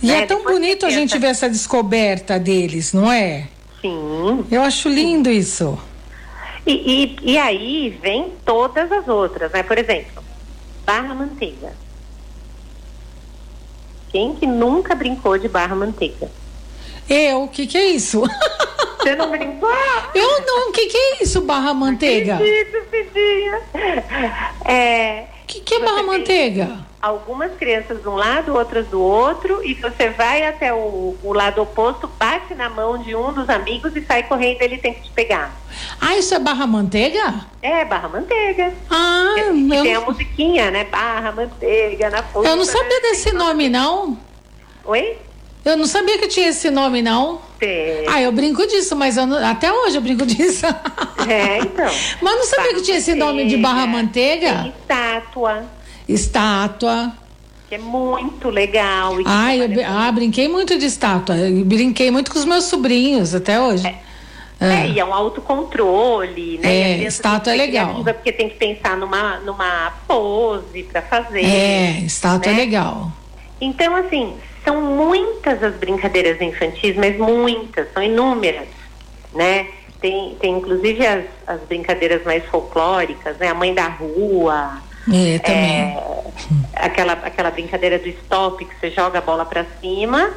E 0.00 0.06
né? 0.06 0.20
é 0.20 0.26
tão 0.26 0.38
Depois 0.38 0.54
bonito 0.54 0.86
a, 0.86 0.88
criança... 0.88 0.96
a 0.96 1.00
gente 1.00 1.18
ver 1.18 1.26
essa 1.26 1.50
descoberta 1.50 2.38
deles, 2.38 2.92
não 2.92 3.10
é? 3.10 3.48
Sim. 3.80 4.46
Eu 4.48 4.62
acho 4.62 4.88
lindo 4.88 5.28
Sim. 5.28 5.36
isso. 5.36 5.78
E, 6.64 7.16
e, 7.24 7.32
e, 7.32 7.38
aí 7.38 7.98
vem 8.00 8.32
todas 8.44 8.92
as 8.92 9.08
outras, 9.08 9.50
né? 9.50 9.64
Por 9.64 9.76
exemplo, 9.76 10.22
barra 10.86 11.12
manteiga. 11.12 11.72
Quem 14.12 14.36
que 14.36 14.46
nunca 14.46 14.94
brincou 14.94 15.36
de 15.36 15.48
barra 15.48 15.74
manteiga? 15.74 16.30
Eu, 17.08 17.44
o 17.44 17.48
que 17.48 17.66
que 17.66 17.76
é 17.76 17.86
isso? 17.86 18.22
Você 19.02 19.16
não 19.16 19.30
brincou? 19.30 19.70
Eu 20.14 20.40
não. 20.46 20.68
O 20.68 20.72
que, 20.72 20.86
que 20.86 20.96
é 20.96 21.22
isso, 21.22 21.40
barra 21.40 21.74
manteiga? 21.74 22.34
Acredito, 22.34 22.82
Cidinha. 22.90 23.60
É. 24.64 25.24
O 25.42 25.46
que, 25.46 25.60
que 25.60 25.74
é 25.74 25.80
barra 25.80 26.02
manteiga? 26.02 26.78
Algumas 27.00 27.52
crianças 27.56 28.00
de 28.00 28.08
um 28.08 28.14
lado, 28.14 28.54
outras 28.54 28.86
do 28.86 29.02
outro, 29.02 29.60
e 29.64 29.74
você 29.74 30.10
vai 30.10 30.46
até 30.46 30.72
o, 30.72 31.16
o, 31.20 31.32
lado 31.32 31.60
oposto, 31.60 32.08
bate 32.16 32.54
na 32.54 32.70
mão 32.70 32.96
de 32.96 33.14
um 33.16 33.32
dos 33.32 33.50
amigos 33.50 33.94
e 33.96 34.04
sai 34.04 34.22
correndo, 34.22 34.62
ele 34.62 34.78
tem 34.78 34.94
que 34.94 35.02
te 35.02 35.10
pegar. 35.10 35.52
Ah, 36.00 36.16
isso 36.16 36.32
é 36.32 36.38
barra 36.38 36.64
manteiga? 36.64 37.44
É, 37.60 37.84
barra 37.84 38.08
manteiga. 38.08 38.72
Ah, 38.88 39.34
e, 39.36 39.52
meu... 39.52 39.82
Tem 39.82 39.94
a 39.96 40.00
musiquinha, 40.00 40.70
né? 40.70 40.84
Barra 40.84 41.32
manteiga 41.32 42.08
na 42.08 42.22
força. 42.22 42.48
Eu 42.48 42.56
não 42.56 42.64
sabia 42.64 43.00
desse 43.00 43.32
nome, 43.32 43.68
não. 43.68 44.16
Oi? 44.84 45.18
Eu 45.64 45.76
não 45.76 45.86
sabia 45.86 46.18
que 46.18 46.26
tinha 46.28 46.48
esse 46.48 46.70
nome, 46.70 47.00
não. 47.02 47.40
Tem. 47.58 48.04
Ah, 48.08 48.20
eu 48.20 48.32
brinco 48.32 48.66
disso, 48.66 48.96
mas 48.96 49.14
não- 49.16 49.36
até 49.48 49.72
hoje 49.72 49.96
eu 49.96 50.02
brinco 50.02 50.26
disso. 50.26 50.66
É, 51.28 51.58
então. 51.58 51.86
Mas 52.20 52.34
não 52.36 52.44
sabia 52.44 52.66
Barra 52.66 52.74
que 52.78 52.82
tinha 52.82 52.96
esse 52.98 53.14
nome 53.14 53.46
de 53.46 53.56
barra 53.56 53.86
manteiga? 53.86 54.54
Tem 54.62 54.72
estátua, 54.80 55.64
Estátua. 56.08 57.12
que 57.68 57.76
é 57.76 57.78
muito 57.78 58.50
legal. 58.50 59.14
Ah, 59.24 59.54
eu, 59.56 59.68
brin- 59.68 59.84
ah, 59.84 60.10
brinquei 60.10 60.48
muito 60.48 60.76
de 60.76 60.86
estátua. 60.86 61.36
Eu 61.36 61.64
brinquei 61.64 62.10
muito 62.10 62.32
com 62.32 62.38
os 62.40 62.44
meus 62.44 62.64
sobrinhos 62.64 63.32
até 63.34 63.60
hoje. 63.60 63.86
É, 64.60 64.88
e 64.88 64.98
é 65.00 65.04
um 65.04 65.12
autocontrole, 65.14 66.58
né? 66.58 66.68
É, 67.02 67.04
estátua 67.04 67.52
é 67.52 67.56
legal. 67.56 68.02
Porque 68.04 68.32
tem 68.32 68.48
que 68.48 68.56
pensar 68.56 68.96
numa, 68.96 69.38
numa 69.40 69.92
pose 70.06 70.82
para 70.84 71.02
fazer. 71.02 71.44
É, 71.44 72.00
estátua 72.04 72.50
é 72.50 72.54
né? 72.54 72.60
legal. 72.60 73.10
Então, 73.60 73.94
assim, 73.96 74.34
são 74.64 74.80
muitas 74.80 75.62
as 75.62 75.74
brincadeiras 75.76 76.40
infantis, 76.40 76.96
mas 76.96 77.16
muitas, 77.16 77.92
são 77.92 78.02
inúmeras, 78.02 78.68
né? 79.34 79.68
Tem, 80.00 80.34
tem 80.40 80.58
inclusive 80.58 81.06
as, 81.06 81.24
as 81.46 81.60
brincadeiras 81.62 82.24
mais 82.24 82.44
folclóricas, 82.46 83.36
né? 83.38 83.48
A 83.48 83.54
mãe 83.54 83.72
da 83.74 83.86
rua, 83.88 84.78
É, 85.08 85.38
também. 85.38 85.80
é, 85.80 86.24
aquela, 86.74 87.12
aquela 87.12 87.50
brincadeira 87.50 87.98
do 87.98 88.08
stop, 88.08 88.64
que 88.64 88.74
você 88.80 88.90
joga 88.90 89.18
a 89.18 89.22
bola 89.22 89.44
para 89.44 89.64
cima 89.80 90.30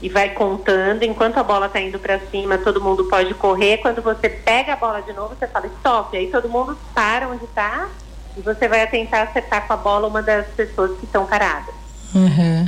e 0.00 0.08
vai 0.08 0.30
contando. 0.30 1.02
Enquanto 1.02 1.38
a 1.38 1.42
bola 1.42 1.68
tá 1.68 1.80
indo 1.80 1.98
para 1.98 2.18
cima, 2.30 2.58
todo 2.58 2.80
mundo 2.80 3.04
pode 3.04 3.32
correr. 3.34 3.78
Quando 3.78 4.02
você 4.02 4.28
pega 4.28 4.72
a 4.74 4.76
bola 4.76 5.00
de 5.02 5.12
novo, 5.12 5.34
você 5.34 5.46
fala 5.46 5.66
stop. 5.66 6.16
Aí 6.16 6.28
todo 6.30 6.48
mundo 6.48 6.76
para 6.94 7.28
onde 7.28 7.46
tá 7.48 7.88
e 8.36 8.40
você 8.40 8.68
vai 8.68 8.86
tentar 8.86 9.22
acertar 9.22 9.66
com 9.66 9.72
a 9.72 9.76
bola 9.76 10.08
uma 10.08 10.22
das 10.22 10.46
pessoas 10.48 10.98
que 10.98 11.04
estão 11.06 11.26
paradas. 11.26 11.74
Uhum. 12.14 12.66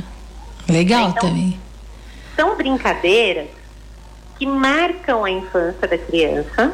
Legal 0.69 1.09
Então- 1.09 1.29
também. 1.29 1.59
São 2.35 2.55
brincadeiras 2.55 3.47
que 4.37 4.45
marcam 4.45 5.25
a 5.25 5.29
infância 5.31 5.87
da 5.87 5.97
criança 5.97 6.71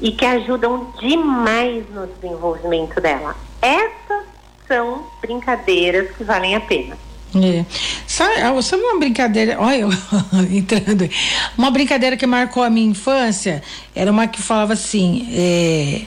e 0.00 0.10
que 0.10 0.24
ajudam 0.24 0.92
demais 0.98 1.84
no 1.90 2.06
desenvolvimento 2.08 3.00
dela. 3.00 3.36
Essas 3.60 4.24
são 4.66 5.06
brincadeiras 5.20 6.10
que 6.16 6.24
valem 6.24 6.56
a 6.56 6.60
pena. 6.60 6.96
É. 7.34 7.64
Sabe, 8.06 8.42
ah, 8.42 8.60
sabe 8.60 8.82
uma 8.82 8.98
brincadeira? 8.98 9.56
Olha, 9.58 9.76
eu 9.82 9.88
entrando. 10.52 11.08
Uma 11.56 11.70
brincadeira 11.70 12.16
que 12.16 12.26
marcou 12.26 12.62
a 12.62 12.68
minha 12.68 12.90
infância 12.90 13.62
era 13.94 14.10
uma 14.10 14.26
que 14.26 14.42
falava 14.42 14.72
assim: 14.74 15.28
é, 15.32 16.02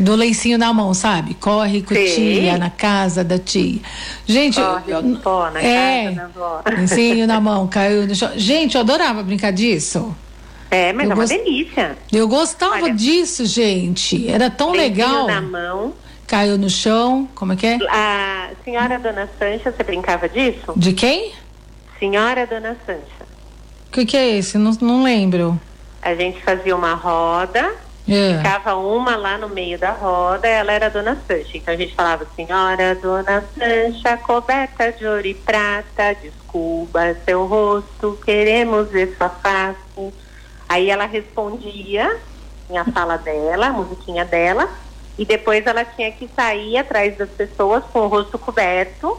do 0.00 0.14
lencinho 0.14 0.56
na 0.58 0.72
mão, 0.72 0.94
sabe? 0.94 1.34
Corre 1.34 1.82
com 1.82 1.94
Sei. 1.94 2.14
tia 2.40 2.56
na 2.58 2.70
casa 2.70 3.22
da 3.22 3.38
tia. 3.38 3.80
Gente, 4.26 4.58
Corre 4.60 4.92
eu, 4.92 5.02
pó 5.22 5.50
na 5.50 5.60
é, 5.62 6.04
casa 6.04 6.16
da 6.16 6.24
avó. 6.24 6.62
lencinho 6.76 7.26
na 7.26 7.40
mão, 7.40 7.66
caiu 7.68 8.06
no 8.06 8.14
chão. 8.14 8.30
Gente, 8.36 8.74
eu 8.76 8.80
adorava 8.80 9.22
brincar 9.22 9.52
disso. 9.52 10.14
É, 10.70 10.92
mas 10.92 11.04
Eu 11.06 11.12
é 11.12 11.14
uma 11.14 11.22
gost- 11.22 11.36
delícia. 11.36 11.98
Eu 12.10 12.26
gostava 12.26 12.82
Olha. 12.84 12.94
disso, 12.94 13.44
gente. 13.46 14.28
Era 14.28 14.48
tão 14.50 14.72
legal. 14.72 15.26
na 15.26 15.40
mão. 15.40 15.92
Caiu 16.26 16.56
no 16.56 16.70
chão, 16.70 17.28
como 17.34 17.52
é 17.52 17.56
que 17.56 17.66
é? 17.66 17.78
A 17.88 18.50
senhora 18.64 18.98
Dona 18.98 19.28
Sancha, 19.38 19.70
você 19.70 19.84
brincava 19.84 20.26
disso? 20.28 20.72
De 20.74 20.94
quem? 20.94 21.32
Senhora 22.00 22.46
Dona 22.46 22.76
Sancha. 22.86 23.24
O 23.88 23.92
que, 23.92 24.06
que 24.06 24.16
é 24.16 24.38
esse? 24.38 24.56
Não, 24.56 24.72
não 24.80 25.02
lembro. 25.04 25.60
A 26.02 26.14
gente 26.14 26.42
fazia 26.42 26.74
uma 26.74 26.94
roda 26.94 27.72
É. 28.06 28.36
Ficava 28.36 28.76
uma 28.76 29.16
lá 29.16 29.38
no 29.38 29.48
meio 29.48 29.78
da 29.78 29.90
roda, 29.90 30.46
ela 30.46 30.72
era 30.72 30.86
a 30.86 30.90
Dona 30.90 31.16
Sancha. 31.26 31.56
Então 31.56 31.72
a 31.72 31.76
gente 31.76 31.94
falava, 31.94 32.26
senhora 32.36 32.94
Dona 32.96 33.42
Sancha, 33.56 34.16
coberta 34.18 34.92
de 34.92 35.06
ouro 35.06 35.26
e 35.26 35.34
prata, 35.34 36.14
desculpa 36.20 37.16
seu 37.24 37.46
rosto, 37.46 38.18
queremos 38.24 38.90
ver 38.90 39.14
sua 39.16 39.30
face. 39.30 40.12
Aí 40.68 40.90
ela 40.90 41.06
respondia 41.06 42.18
em 42.70 42.76
a 42.76 42.84
fala 42.84 43.16
dela, 43.16 43.66
a 43.68 43.72
musiquinha 43.72 44.24
dela, 44.24 44.68
e 45.18 45.24
depois 45.24 45.66
ela 45.66 45.84
tinha 45.84 46.10
que 46.12 46.28
sair 46.34 46.76
atrás 46.76 47.16
das 47.16 47.30
pessoas 47.30 47.84
com 47.92 48.00
o 48.00 48.06
rosto 48.06 48.38
coberto, 48.38 49.16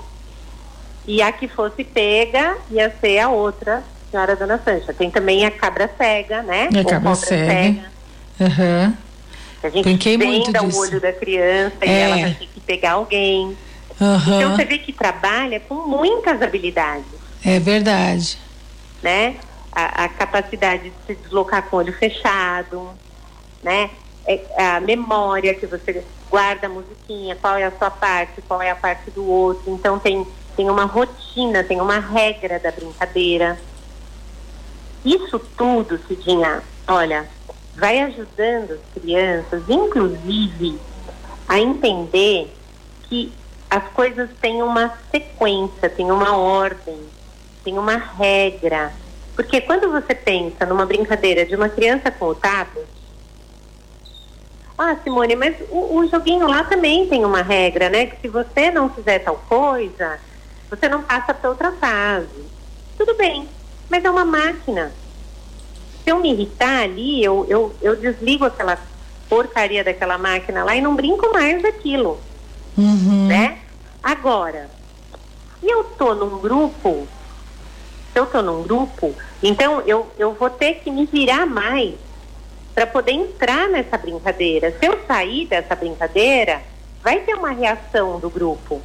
e 1.07 1.21
a 1.21 1.31
que 1.31 1.47
fosse 1.47 1.83
pega 1.83 2.57
ia 2.69 2.93
ser 2.99 3.19
a 3.19 3.29
outra 3.29 3.83
senhora 4.09 4.35
Dona 4.35 4.59
Sancha. 4.63 4.93
Tem 4.93 5.09
também 5.09 5.45
a 5.45 5.51
cabra 5.51 5.89
cega, 5.97 6.41
né? 6.41 6.69
É, 6.73 6.79
Ou 6.79 6.85
cabra 6.85 6.99
cobra 6.99 7.15
cega. 7.15 7.94
Que 8.37 9.67
a 9.67 9.69
gente 9.69 10.17
venda 10.17 10.61
o 10.63 10.67
disso. 10.67 10.79
olho 10.79 10.99
da 11.01 11.11
criança 11.13 11.77
e 11.83 11.89
É. 11.89 11.99
ela 12.01 12.17
vai 12.17 12.33
ter 12.35 12.47
que 12.47 12.59
pegar 12.61 12.91
alguém. 12.93 13.57
Então 13.95 14.07
Aham. 14.07 14.55
você 14.55 14.65
vê 14.65 14.77
que 14.77 14.91
trabalha 14.93 15.59
com 15.61 15.75
muitas 15.75 16.41
habilidades, 16.41 17.05
É 17.43 17.59
verdade. 17.59 18.37
né? 19.01 19.35
A, 19.71 20.05
a 20.05 20.09
capacidade 20.09 20.89
de 20.89 20.93
se 21.07 21.15
deslocar 21.15 21.63
com 21.63 21.77
o 21.77 21.79
olho 21.79 21.93
fechado, 21.93 22.89
né? 23.63 23.89
É 24.27 24.41
a 24.57 24.79
memória 24.79 25.53
que 25.53 25.65
você 25.67 26.03
guarda 26.29 26.67
a 26.67 26.69
musiquinha, 26.69 27.35
qual 27.35 27.55
é 27.57 27.63
a 27.63 27.71
sua 27.71 27.91
parte, 27.91 28.41
qual 28.47 28.61
é 28.61 28.69
a 28.71 28.75
parte 28.75 29.11
do 29.11 29.25
outro. 29.25 29.63
Então 29.71 29.97
tem, 29.99 30.25
tem 30.57 30.69
uma 30.69 30.85
rotina, 30.85 31.63
tem 31.63 31.79
uma 31.79 31.99
regra 31.99 32.59
da 32.59 32.71
brincadeira. 32.71 33.57
Isso 35.05 35.39
tudo, 35.57 35.99
Cidinha, 36.07 36.63
olha, 36.87 37.27
vai 37.75 37.99
ajudando 38.01 38.71
as 38.73 39.01
crianças, 39.01 39.63
inclusive, 39.67 40.79
a 41.47 41.59
entender 41.59 42.53
que 43.03 43.31
as 43.69 43.83
coisas 43.89 44.29
têm 44.41 44.63
uma 44.63 44.93
sequência, 45.11 45.89
têm 45.89 46.11
uma 46.11 46.37
ordem, 46.37 46.97
tem 47.63 47.77
uma 47.77 47.97
regra. 47.97 48.93
Porque 49.35 49.59
quando 49.61 49.91
você 49.91 50.15
pensa 50.15 50.65
numa 50.65 50.85
brincadeira 50.85 51.45
de 51.45 51.55
uma 51.55 51.67
criança 51.67 52.09
com 52.09 52.27
o 52.27 52.35
tablet, 52.35 52.87
ah, 54.77 54.95
Simone, 55.03 55.35
mas 55.35 55.55
o, 55.69 55.99
o 55.99 56.07
joguinho 56.07 56.47
lá 56.47 56.63
também 56.63 57.07
tem 57.07 57.23
uma 57.23 57.41
regra, 57.41 57.89
né? 57.89 58.07
Que 58.07 58.21
se 58.21 58.27
você 58.27 58.71
não 58.71 58.89
fizer 58.89 59.19
tal 59.19 59.37
coisa, 59.47 60.19
você 60.69 60.89
não 60.89 61.01
passa 61.01 61.33
para 61.33 61.49
outra 61.49 61.71
fase. 61.73 62.45
Tudo 62.97 63.15
bem, 63.15 63.47
mas 63.89 64.03
é 64.03 64.09
uma 64.09 64.25
máquina. 64.25 64.91
Se 66.05 66.11
eu 66.11 66.19
me 66.19 66.31
irritar 66.31 66.83
ali, 66.83 67.21
eu, 67.23 67.45
eu, 67.49 67.75
eu 67.81 67.95
desligo 67.95 68.45
aquela 68.45 68.77
porcaria 69.27 69.83
daquela 69.83 70.17
máquina 70.19 70.63
lá 70.63 70.75
e 70.75 70.81
não 70.81 70.95
brinco 70.95 71.33
mais 71.33 71.61
daquilo, 71.63 72.21
Uhum. 72.77 73.27
né? 73.27 73.57
Agora, 74.03 74.69
se 75.59 75.67
eu 75.67 75.83
tô 75.83 76.13
num 76.13 76.37
grupo, 76.39 77.07
se 78.13 78.19
eu 78.19 78.27
tô 78.27 78.41
num 78.43 78.61
grupo, 78.61 79.15
então 79.41 79.81
eu, 79.87 80.05
eu 80.19 80.33
vou 80.33 80.49
ter 80.49 80.75
que 80.75 80.91
me 80.91 81.05
virar 81.07 81.47
mais 81.47 81.95
para 82.75 82.85
poder 82.85 83.13
entrar 83.13 83.67
nessa 83.69 83.97
brincadeira. 83.97 84.75
Se 84.79 84.85
eu 84.85 84.99
sair 85.07 85.47
dessa 85.47 85.73
brincadeira, 85.75 86.61
vai 87.01 87.21
ter 87.21 87.33
uma 87.33 87.49
reação 87.51 88.19
do 88.19 88.29
grupo. 88.29 88.79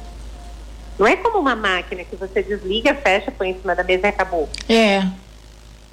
Não 0.97 1.05
é 1.05 1.15
como 1.17 1.37
uma 1.37 1.55
máquina 1.55 2.03
que 2.03 2.15
você 2.15 2.41
desliga, 2.41 2.95
fecha, 2.95 3.29
põe 3.31 3.49
em 3.51 3.59
cima 3.59 3.75
da 3.75 3.83
mesa 3.83 4.07
e 4.07 4.09
acabou, 4.09 4.49
É, 4.67 5.03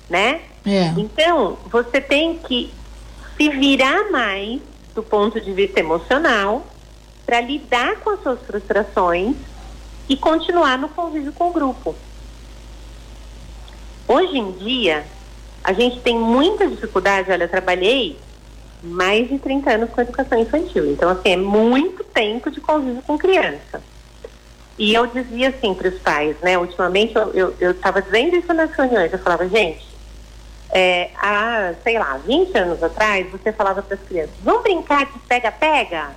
né? 0.09 0.41
É. 0.69 0.95
Então, 0.97 1.59
você 1.67 2.01
tem 2.01 2.39
que 2.39 2.73
se 3.37 3.49
virar 3.49 4.11
mais 4.11 4.61
do 4.95 5.03
ponto 5.03 5.41
de 5.41 5.53
vista 5.53 5.81
emocional 5.81 6.67
para 7.25 7.41
lidar 7.41 7.97
com 8.01 8.11
as 8.11 8.23
suas 8.23 8.41
frustrações 8.41 9.37
e 10.09 10.17
continuar 10.17 10.79
no 10.79 10.89
convívio 10.89 11.33
com 11.33 11.49
o 11.49 11.53
grupo. 11.53 11.95
Hoje 14.07 14.39
em 14.39 14.53
dia, 14.53 15.05
a 15.63 15.73
gente 15.73 16.01
tem 16.01 16.19
muita 16.19 16.67
dificuldade. 16.67 17.31
Olha, 17.31 17.45
eu 17.45 17.49
trabalhei 17.49 18.19
mais 18.83 19.29
de 19.29 19.39
30 19.39 19.71
anos 19.71 19.91
com 19.91 20.01
educação 20.01 20.39
infantil. 20.41 20.91
Então, 20.91 21.11
assim, 21.11 21.31
é 21.31 21.37
muito 21.37 22.03
tempo 22.05 22.51
de 22.51 22.61
convívio 22.61 23.03
com 23.03 23.19
criança. 23.19 23.83
E 24.79 24.95
eu 24.95 25.07
dizia 25.07 25.49
assim 25.49 25.75
para 25.75 25.89
os 25.89 25.99
pais, 25.99 26.37
né? 26.41 26.57
Ultimamente, 26.57 27.13
eu 27.35 27.71
estava 27.71 28.01
dizendo 28.01 28.37
isso 28.37 28.53
nas 28.55 28.71
reuniões. 28.71 29.13
Eu 29.13 29.19
falava, 29.19 29.49
gente, 29.49 29.88
é, 30.71 31.11
há, 31.17 31.75
sei 31.83 31.99
lá, 31.99 32.19
20 32.25 32.57
anos 32.57 32.83
atrás, 32.83 33.31
você 33.31 33.53
falava 33.53 33.83
para 33.83 33.95
as 33.95 34.03
crianças, 34.03 34.35
vamos 34.43 34.63
brincar 34.63 35.07
de 35.07 35.19
pega-pega? 35.21 36.11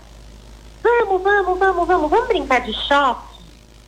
Vamos, 0.83 1.21
vamos, 1.21 1.59
vamos, 1.59 1.87
vamos, 1.87 2.09
vamos 2.09 2.27
brincar 2.27 2.61
de 2.61 2.73
choque, 2.73 3.43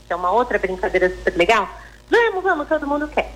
que 0.07 0.13
é 0.13 0.15
uma 0.15 0.31
outra 0.31 0.59
brincadeira 0.59 1.09
super 1.09 1.35
legal? 1.35 1.67
Vamos, 2.09 2.43
vamos, 2.43 2.67
todo 2.67 2.87
mundo 2.87 3.07
quer. 3.07 3.31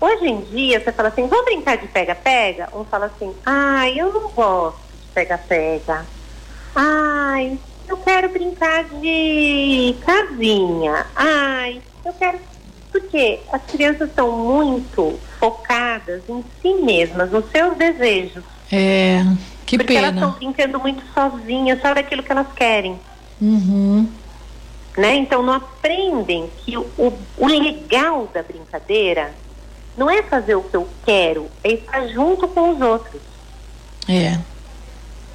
Hoje 0.00 0.26
em 0.26 0.40
dia, 0.40 0.80
você 0.80 0.90
fala 0.90 1.08
assim, 1.10 1.28
vamos 1.28 1.44
brincar 1.44 1.76
de 1.76 1.86
pega-pega? 1.86 2.68
Um 2.74 2.84
fala 2.84 3.06
assim, 3.06 3.34
ai, 3.46 4.00
eu 4.00 4.12
não 4.12 4.28
gosto 4.30 4.78
de 4.78 5.12
pega-pega. 5.14 6.04
Ai, 6.74 7.58
eu 7.86 7.96
quero 7.98 8.28
brincar 8.30 8.84
de 8.84 9.94
casinha. 10.04 11.06
Ai, 11.14 11.80
eu 12.04 12.12
quero 12.14 12.38
porque 12.92 13.40
as 13.50 13.62
crianças 13.62 14.10
estão 14.10 14.30
muito 14.30 15.18
focadas 15.40 16.22
em 16.28 16.44
si 16.60 16.74
mesmas, 16.74 17.30
nos 17.30 17.50
seus 17.50 17.76
desejos. 17.76 18.44
É, 18.70 19.24
que 19.66 19.78
porque 19.78 19.94
elas 19.94 20.12
estão 20.14 20.32
pena. 20.32 20.52
brincando 20.52 20.78
muito 20.78 21.02
sozinhas, 21.12 21.80
só 21.80 21.94
daquilo 21.94 22.22
que 22.22 22.30
elas 22.30 22.52
querem. 22.54 23.00
Uhum. 23.40 24.08
né? 24.96 25.16
Então 25.16 25.42
não 25.42 25.54
aprendem 25.54 26.48
que 26.58 26.76
o, 26.76 26.86
o, 26.96 27.46
legal 27.46 28.28
da 28.32 28.40
brincadeira 28.40 29.34
não 29.96 30.08
é 30.08 30.22
fazer 30.22 30.54
o 30.54 30.62
que 30.62 30.76
eu 30.76 30.88
quero, 31.04 31.48
é 31.64 31.72
estar 31.72 32.06
junto 32.08 32.46
com 32.46 32.70
os 32.70 32.80
outros. 32.80 33.20
É. 34.08 34.38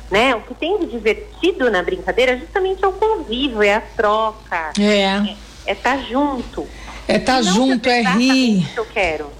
Né? 0.09 0.35
O 0.35 0.41
que 0.41 0.53
tem 0.53 0.79
de 0.79 0.85
divertido 0.85 1.69
na 1.69 1.83
brincadeira 1.83 2.37
justamente 2.37 2.83
é 2.83 2.87
o 2.87 2.93
convívio, 2.93 3.61
é 3.61 3.75
a 3.75 3.81
troca. 3.81 4.71
É. 4.79 5.35
É 5.65 5.73
estar 5.73 5.97
junto. 6.05 6.65
É 7.07 7.15
estar 7.15 7.43
Não 7.43 7.53
junto, 7.53 7.87
é 7.89 8.01
exatamente 8.01 8.33
rir. 8.33 8.67
que 8.73 8.79
eu 8.79 8.85
quero. 8.85 9.37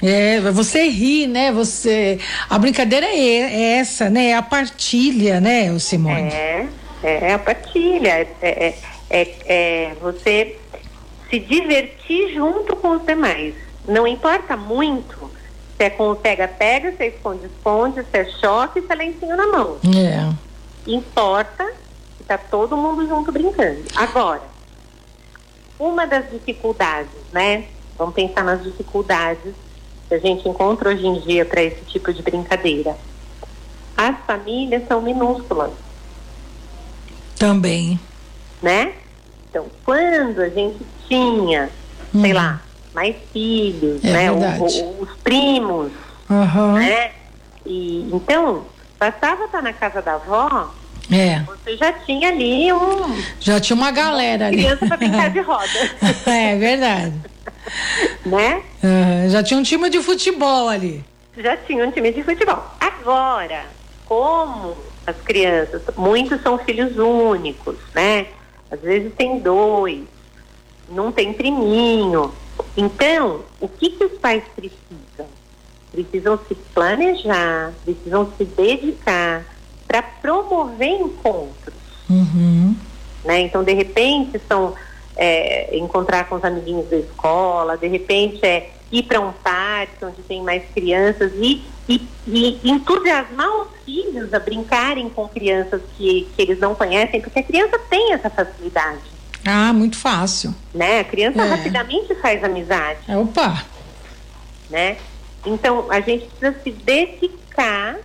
É, 0.00 0.40
você 0.52 0.88
ri, 0.88 1.26
né? 1.26 1.50
Você. 1.50 2.20
A 2.48 2.58
brincadeira 2.58 3.06
é, 3.06 3.16
é 3.16 3.62
essa, 3.78 4.08
né? 4.08 4.28
É 4.28 4.36
a 4.36 4.42
partilha, 4.42 5.40
né, 5.40 5.72
o 5.72 5.80
Simone? 5.80 6.30
É, 6.30 6.66
é 7.02 7.34
a 7.34 7.38
partilha, 7.38 8.08
é, 8.08 8.28
é, 8.40 8.74
é, 9.10 9.34
é 9.46 9.94
você 10.00 10.56
se 11.28 11.40
divertir 11.40 12.32
junto 12.34 12.76
com 12.76 12.96
os 12.96 13.04
demais. 13.04 13.54
Não 13.86 14.06
importa 14.06 14.56
muito 14.56 15.30
se 15.76 15.84
é 15.84 15.90
com 15.90 16.10
o 16.10 16.16
pega-pega, 16.16 16.92
se 16.92 17.02
é 17.02 17.08
esconde-esconde, 17.08 18.04
se 18.10 18.18
é 18.18 18.24
choque, 18.40 18.80
se 18.80 18.92
é 18.92 18.94
lencinho 18.94 19.36
na 19.36 19.46
mão. 19.46 19.78
É. 19.96 20.32
Importa 20.86 21.64
que 22.16 22.24
tá 22.24 22.38
todo 22.38 22.76
mundo 22.76 23.06
junto 23.06 23.30
brincando. 23.32 23.82
Agora, 23.94 24.42
uma 25.78 26.06
das 26.06 26.30
dificuldades, 26.30 27.10
né? 27.32 27.64
Vamos 27.96 28.14
pensar 28.14 28.44
nas 28.44 28.62
dificuldades 28.62 29.54
que 30.08 30.14
a 30.14 30.18
gente 30.18 30.48
encontra 30.48 30.88
hoje 30.90 31.06
em 31.06 31.20
dia 31.20 31.44
para 31.44 31.62
esse 31.62 31.84
tipo 31.84 32.12
de 32.12 32.22
brincadeira. 32.22 32.96
As 33.96 34.16
famílias 34.26 34.86
são 34.88 35.02
minúsculas, 35.02 35.72
Também. 37.38 37.98
né? 38.62 38.94
Então, 39.50 39.66
quando 39.84 40.40
a 40.40 40.48
gente 40.48 40.78
tinha, 41.08 41.70
sei 42.12 42.32
lá, 42.32 42.62
mais 42.94 43.16
filhos, 43.32 44.04
É 44.04 44.12
né? 44.12 44.30
O- 44.30 44.36
o- 44.36 45.02
os 45.02 45.10
primos, 45.22 45.92
Aham. 46.30 46.74
né? 46.74 47.12
E 47.66 48.08
então, 48.12 48.66
bastava 48.98 49.44
estar 49.44 49.62
na 49.62 49.72
casa 49.72 50.00
da 50.02 50.14
avó, 50.14 50.70
É. 51.10 51.40
você 51.40 51.76
já 51.76 51.92
tinha 51.92 52.28
ali 52.28 52.70
um 52.72 53.22
Já 53.40 53.58
tinha 53.60 53.74
uma 53.76 53.90
galera 53.90 54.46
ali. 54.48 54.58
criança 54.58 54.86
para 54.86 54.96
brincar 54.98 55.30
de 55.30 55.40
roda, 55.40 55.68
é 56.26 56.56
verdade. 56.56 57.14
né? 58.26 58.62
Aham, 58.84 59.28
Já 59.30 59.42
tinha 59.42 59.58
um 59.58 59.62
time 59.62 59.88
de 59.90 60.02
futebol 60.02 60.68
ali. 60.68 61.04
Já 61.36 61.56
tinha 61.56 61.86
um 61.86 61.90
time 61.90 62.12
de 62.12 62.22
futebol. 62.22 62.62
Agora, 62.80 63.64
como 64.04 64.76
as 65.06 65.16
crianças, 65.24 65.82
muitos 65.96 66.42
são 66.42 66.58
filhos 66.58 66.98
únicos, 66.98 67.76
né? 67.94 68.26
Às 68.70 68.80
vezes 68.80 69.12
tem 69.16 69.38
dois, 69.38 70.02
não 70.90 71.10
tem 71.10 71.32
priminho. 71.32 72.32
Então, 72.76 73.40
o 73.60 73.68
que, 73.68 73.90
que 73.90 74.04
os 74.04 74.18
pais 74.18 74.42
precisam? 74.54 75.26
Precisam 75.90 76.38
se 76.46 76.54
planejar, 76.74 77.72
precisam 77.84 78.30
se 78.36 78.44
dedicar 78.44 79.42
para 79.88 80.02
promover 80.02 81.00
encontros. 81.00 81.74
Uhum. 82.08 82.76
né? 83.24 83.40
Então, 83.40 83.64
de 83.64 83.72
repente, 83.72 84.40
são 84.46 84.74
é, 85.16 85.76
encontrar 85.76 86.28
com 86.28 86.36
os 86.36 86.44
amiguinhos 86.44 86.88
da 86.88 86.96
escola, 86.96 87.76
de 87.76 87.88
repente 87.88 88.38
é 88.46 88.70
ir 88.92 89.02
para 89.02 89.20
um 89.20 89.32
parque 89.32 90.02
onde 90.04 90.22
tem 90.22 90.42
mais 90.42 90.62
crianças 90.74 91.32
e, 91.36 91.62
e, 91.88 92.00
e 92.26 92.60
entusiasmar 92.70 93.48
os 93.62 93.68
filhos 93.84 94.32
a 94.32 94.38
brincarem 94.38 95.10
com 95.10 95.28
crianças 95.28 95.82
que, 95.96 96.26
que 96.34 96.40
eles 96.42 96.58
não 96.58 96.74
conhecem, 96.74 97.20
porque 97.20 97.40
a 97.40 97.42
criança 97.42 97.78
tem 97.90 98.12
essa 98.14 98.30
facilidade, 98.30 99.00
Ah, 99.44 99.72
muito 99.74 99.98
fácil. 99.98 100.54
né? 100.72 101.00
A 101.00 101.04
criança 101.04 101.42
É. 101.42 101.48
rapidamente 101.48 102.14
faz 102.14 102.42
amizade, 102.44 103.00
É, 103.08 103.16
opa. 103.18 103.62
né? 104.70 104.96
Então, 105.44 105.86
a 105.90 106.00
gente 106.00 106.26
precisa 106.38 106.58
se 106.62 106.70
dedicar, 106.70 107.96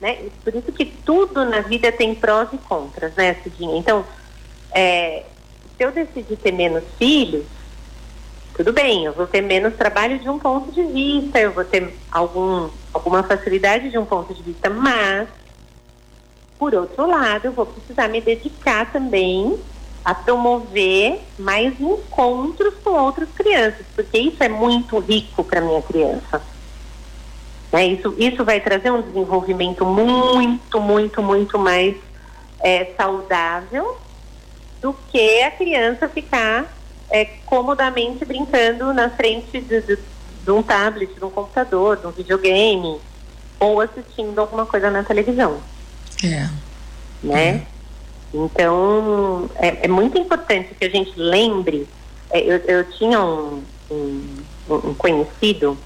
né? 0.00 0.30
Por 0.42 0.54
isso 0.54 0.72
que 0.72 0.84
tudo 0.84 1.44
na 1.44 1.60
vida 1.60 1.92
tem 1.92 2.14
prós 2.14 2.48
e 2.52 2.58
contras, 2.58 3.14
né, 3.14 3.34
Cidinha? 3.42 3.76
Então, 3.76 4.04
é, 4.72 5.24
se 5.76 5.84
eu 5.84 5.92
decidir 5.92 6.36
ter 6.36 6.52
menos 6.52 6.84
filhos, 6.98 7.44
tudo 8.54 8.72
bem, 8.72 9.04
eu 9.04 9.12
vou 9.12 9.26
ter 9.26 9.40
menos 9.40 9.74
trabalho 9.74 10.18
de 10.18 10.28
um 10.28 10.38
ponto 10.38 10.72
de 10.72 10.82
vista, 10.82 11.38
eu 11.38 11.52
vou 11.52 11.64
ter 11.64 11.94
algum, 12.10 12.68
alguma 12.92 13.22
facilidade 13.22 13.90
de 13.90 13.98
um 13.98 14.04
ponto 14.04 14.34
de 14.34 14.42
vista, 14.42 14.68
mas, 14.68 15.28
por 16.58 16.74
outro 16.74 17.06
lado, 17.06 17.46
eu 17.46 17.52
vou 17.52 17.66
precisar 17.66 18.08
me 18.08 18.20
dedicar 18.20 18.90
também 18.92 19.58
a 20.04 20.14
promover 20.14 21.20
mais 21.38 21.78
encontros 21.78 22.74
com 22.82 22.90
outras 22.90 23.28
crianças, 23.34 23.84
porque 23.94 24.18
isso 24.18 24.42
é 24.42 24.48
muito 24.48 24.98
rico 24.98 25.44
para 25.44 25.60
minha 25.60 25.82
criança. 25.82 26.42
Né? 27.72 27.86
Isso, 27.86 28.14
isso 28.18 28.44
vai 28.44 28.60
trazer 28.60 28.90
um 28.90 29.02
desenvolvimento 29.02 29.84
muito, 29.84 30.80
muito, 30.80 31.22
muito 31.22 31.58
mais 31.58 31.96
é, 32.60 32.92
saudável 32.96 33.96
do 34.80 34.94
que 35.10 35.42
a 35.42 35.50
criança 35.50 36.08
ficar 36.08 36.72
é, 37.10 37.24
comodamente 37.46 38.24
brincando 38.24 38.92
na 38.92 39.10
frente 39.10 39.60
de, 39.60 39.80
de, 39.80 39.98
de 40.44 40.50
um 40.50 40.62
tablet, 40.62 41.12
de 41.14 41.24
um 41.24 41.30
computador, 41.30 41.96
de 41.96 42.06
um 42.06 42.10
videogame, 42.10 42.98
ou 43.58 43.80
assistindo 43.80 44.38
alguma 44.38 44.64
coisa 44.64 44.90
na 44.90 45.04
televisão 45.04 45.60
É. 46.24 46.48
né? 47.22 47.66
Então, 48.32 49.50
é, 49.56 49.84
é 49.84 49.88
muito 49.88 50.16
importante 50.16 50.74
que 50.74 50.84
a 50.84 50.88
gente 50.88 51.12
lembre. 51.16 51.86
é, 52.30 52.40
eu, 52.40 52.56
eu 52.58 52.84
tinha 52.92 53.20
um, 53.20 53.62
um, 53.90 54.36
um 54.68 54.94
conhecido 54.94 55.76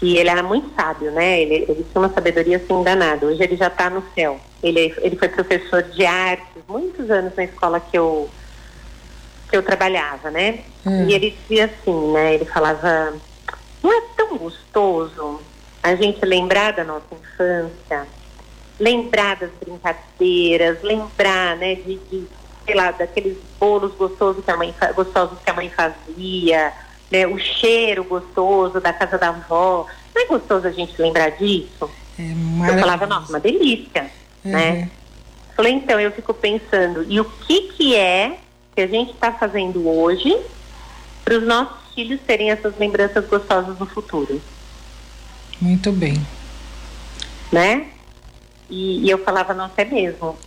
que 0.00 0.16
ele 0.16 0.28
era 0.28 0.42
muito 0.42 0.74
sábio, 0.74 1.12
né? 1.12 1.40
Ele, 1.42 1.66
ele 1.68 1.84
tinha 1.84 2.02
uma 2.02 2.08
sabedoria 2.08 2.56
assim 2.56 2.82
danada. 2.82 3.26
Hoje 3.26 3.42
ele 3.42 3.56
já 3.56 3.68
está 3.68 3.88
no 3.88 4.02
céu. 4.14 4.40
Ele, 4.62 4.92
ele 4.98 5.16
foi 5.16 5.28
professor 5.28 5.82
de 5.82 6.04
artes 6.04 6.62
muitos 6.66 7.08
anos 7.10 7.36
na 7.36 7.44
escola 7.44 7.78
que 7.78 7.96
eu 7.96 8.28
que 9.48 9.56
eu 9.56 9.62
trabalhava, 9.62 10.30
né? 10.30 10.60
Hum. 10.86 11.08
E 11.08 11.12
ele 11.12 11.36
dizia 11.42 11.66
assim, 11.66 12.12
né? 12.12 12.34
Ele 12.34 12.46
falava: 12.46 13.14
não 13.82 13.92
é 13.92 14.02
tão 14.16 14.38
gostoso 14.38 15.40
a 15.82 15.94
gente 15.94 16.24
lembrar 16.24 16.72
da 16.72 16.84
nossa 16.84 17.06
infância 17.14 18.06
lembrar 18.80 19.36
das 19.36 19.50
brincadeiras, 19.60 20.82
lembrar, 20.82 21.56
né, 21.58 21.74
de, 21.74 21.96
de, 21.96 22.26
sei 22.64 22.74
lá, 22.74 22.90
daqueles 22.90 23.36
bolos 23.60 23.94
gostosos 23.94 24.42
que 24.42 24.50
a 24.50 24.56
mãe, 24.56 24.74
gostosos 24.94 25.38
que 25.44 25.50
a 25.50 25.54
mãe 25.54 25.68
fazia, 25.68 26.72
né, 27.10 27.26
o 27.26 27.38
cheiro 27.38 28.04
gostoso 28.04 28.80
da 28.80 28.92
casa 28.92 29.18
da 29.18 29.28
avó. 29.28 29.86
Não 30.14 30.22
é 30.22 30.26
gostoso 30.26 30.66
a 30.66 30.70
gente 30.70 31.00
lembrar 31.00 31.30
disso? 31.30 31.90
É 32.18 32.70
Eu 32.70 32.78
falava, 32.78 33.06
nossa, 33.06 33.30
uma 33.32 33.40
delícia, 33.40 34.10
Uhum. 34.44 34.52
né? 34.52 34.88
Falei, 35.56 35.72
então, 35.74 36.00
eu 36.00 36.10
fico 36.12 36.32
pensando, 36.32 37.04
e 37.06 37.20
o 37.20 37.24
que 37.24 37.62
que 37.72 37.94
é 37.94 38.38
que 38.74 38.80
a 38.80 38.86
gente 38.86 39.10
está 39.12 39.30
fazendo 39.32 39.86
hoje 39.86 40.34
para 41.24 41.34
os 41.36 41.42
nossos 41.46 41.92
filhos 41.94 42.18
terem 42.26 42.50
essas 42.50 42.78
lembranças 42.78 43.26
gostosas 43.26 43.78
no 43.78 43.84
futuro? 43.86 44.40
Muito 45.60 45.92
bem. 45.92 46.14
né? 47.52 47.88
E, 48.70 49.04
e 49.04 49.10
eu 49.10 49.18
falava, 49.18 49.52
nossa, 49.52 49.74
é 49.82 49.84
mesmo. 49.84 50.38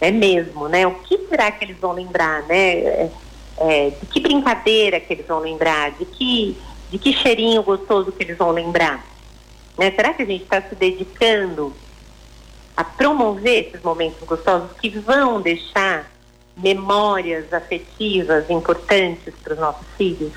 É 0.00 0.10
mesmo, 0.10 0.68
né? 0.68 0.86
O 0.86 0.94
que 0.96 1.18
será 1.28 1.50
que 1.50 1.64
eles 1.64 1.78
vão 1.78 1.92
lembrar, 1.92 2.42
né? 2.42 3.10
É, 3.56 3.90
de 3.90 4.06
que 4.06 4.20
brincadeira 4.20 4.98
que 4.98 5.12
eles 5.12 5.26
vão 5.26 5.38
lembrar? 5.38 5.92
De 5.92 6.04
que, 6.04 6.56
de 6.90 6.98
que 6.98 7.12
cheirinho 7.12 7.62
gostoso 7.62 8.10
que 8.12 8.22
eles 8.22 8.36
vão 8.36 8.50
lembrar? 8.50 9.04
Né? 9.78 9.90
Será 9.90 10.12
que 10.12 10.22
a 10.22 10.26
gente 10.26 10.42
está 10.42 10.60
se 10.62 10.74
dedicando 10.74 11.72
a 12.76 12.82
promover 12.82 13.68
esses 13.68 13.82
momentos 13.82 14.26
gostosos 14.26 14.70
que 14.80 14.88
vão 14.88 15.40
deixar 15.40 16.10
memórias 16.56 17.52
afetivas 17.52 18.48
importantes 18.50 19.34
para 19.42 19.54
os 19.54 19.58
nossos 19.58 19.86
filhos? 19.96 20.32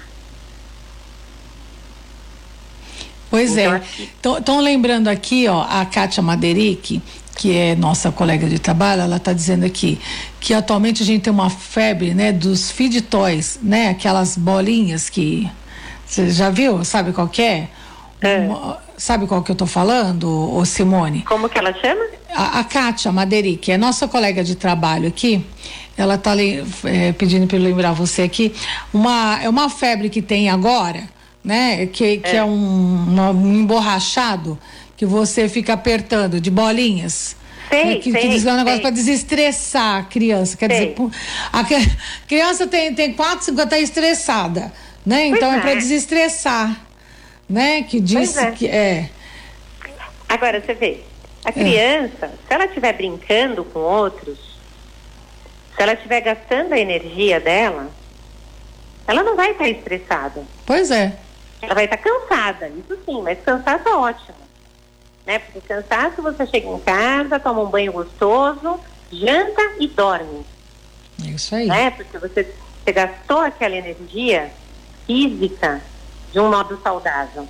Pois 3.30 3.58
Então, 3.58 4.36
é. 4.36 4.40
Estão 4.40 4.60
lembrando 4.62 5.10
aqui, 5.10 5.48
ó, 5.48 5.62
a 5.64 5.86
Kátia 5.86 6.24
Maderic, 6.24 7.02
que 7.38 7.56
é 7.56 7.76
nossa 7.76 8.12
colega 8.12 8.48
de 8.50 8.58
trabalho, 8.58 9.04
ela 9.04 9.18
está 9.18 9.32
dizendo 9.32 9.64
aqui 9.66 10.00
que 10.40 10.54
atualmente 10.54 11.04
a 11.04 11.06
gente 11.06 11.22
tem 11.22 11.32
uma 11.32 11.50
febre, 11.52 12.14
né, 12.14 12.32
dos 12.32 12.72
feed 12.72 13.02
toys, 13.04 13.60
né, 13.62 13.90
aquelas 13.90 14.36
bolinhas 14.36 15.08
que 15.10 15.48
você 16.06 16.30
já 16.32 16.50
viu? 16.50 16.84
Sabe 16.84 17.12
qual 17.14 17.28
que 17.28 17.42
é? 17.44 17.68
É. 18.22 18.40
Uma- 18.40 18.80
sabe 18.98 19.28
qual 19.28 19.44
que 19.44 19.52
eu 19.52 19.56
tô 19.56 19.68
falando, 19.68 20.28
ô 20.56 20.66
Simone? 20.66 21.22
Como 21.28 21.48
que 21.48 21.60
ela 21.60 21.72
chama? 21.74 22.04
A, 22.34 22.60
a 22.60 22.64
Kátia 22.64 23.12
Maderi, 23.12 23.56
que 23.56 23.72
é 23.72 23.78
nossa 23.78 24.08
colega 24.08 24.44
de 24.44 24.56
trabalho 24.56 25.08
aqui, 25.08 25.46
ela 25.96 26.16
está 26.16 26.32
pedindo 27.18 27.46
para 27.46 27.58
eu 27.58 27.62
lembrar 27.62 27.92
você 27.92 28.24
aqui, 28.24 28.54
uma, 28.92 29.40
é 29.44 29.48
uma 29.48 29.70
febre 29.70 30.10
que 30.10 30.22
tem 30.22 30.50
agora, 30.50 31.04
né? 31.44 31.86
Que, 31.88 32.18
que 32.18 32.36
é, 32.36 32.44
um, 32.44 33.06
uma- 33.08 33.30
um 33.32 33.54
emborrachado 33.62 34.58
que 34.98 35.06
você 35.06 35.48
fica 35.48 35.74
apertando 35.74 36.42
de 36.42 36.50
bolinhas. 36.50 37.36
Sei, 37.70 37.86
né, 37.86 37.96
que, 37.96 38.12
sei, 38.12 38.22
que 38.22 38.30
diz 38.30 38.46
é 38.46 38.52
um 38.52 38.58
negócio 38.58 38.82
para 38.82 38.90
desestressar 38.90 40.00
a 40.00 40.04
criança. 40.04 40.58
Quer 40.58 40.72
Sei. 40.72 40.96
dizer, 40.96 41.12
a 41.54 41.64
cri- 41.64 41.98
criança 42.28 42.66
tem, 42.66 42.94
tem 42.96 43.14
4, 43.14 43.46
5 43.46 43.62
está 43.62 43.78
estressada, 43.78 44.74
né? 45.06 45.28
Então 45.28 45.54
é, 45.54 45.58
é. 45.58 45.60
para 45.60 45.76
desestressar, 45.76 46.82
né? 47.48 47.84
Que 47.84 48.00
diz 48.00 48.38
é. 48.38 48.52
que 48.52 48.68
é. 48.68 49.10
Agora, 50.28 50.62
você 50.62 50.74
vê, 50.74 51.02
a 51.46 51.52
criança, 51.52 52.32
se 52.48 52.54
ela 52.54 52.66
estiver 52.66 52.94
brincando 52.94 53.64
com 53.66 53.80
outros, 53.80 54.38
se 55.76 55.84
ela 55.84 55.94
estiver 55.94 56.22
gastando 56.22 56.74
a 56.74 56.80
energia 56.80 57.40
dela, 57.40 57.90
ela 59.06 59.24
não 59.24 59.36
vai 59.36 59.52
estar 59.52 59.70
estressada. 59.70 60.44
Pois 60.66 60.90
é. 60.90 61.18
Ela 61.62 61.74
vai 61.74 61.86
estar 61.86 61.98
cansada, 61.98 62.70
isso 62.70 62.98
sim, 63.06 63.22
mas 63.22 63.40
cansaço 63.44 63.88
é 63.88 63.96
ótimo. 63.96 64.47
Né? 65.28 65.40
Porque 65.40 65.60
cansaço 65.68 66.22
você 66.22 66.48
chega 66.48 66.70
em 66.70 66.80
casa, 66.80 67.38
toma 67.38 67.62
um 67.62 67.66
banho 67.70 67.92
gostoso, 67.92 68.80
janta 69.12 69.62
e 69.78 69.88
dorme. 69.90 70.46
É 71.22 71.28
isso 71.28 71.54
aí. 71.54 71.68
Né? 71.68 71.92
Porque 71.92 72.18
você, 72.18 72.44
você 72.84 72.92
gastou 72.94 73.40
aquela 73.40 73.76
energia 73.76 74.50
física 75.06 75.82
de 76.32 76.40
um 76.40 76.50
modo 76.50 76.80
saudável. 76.82 77.46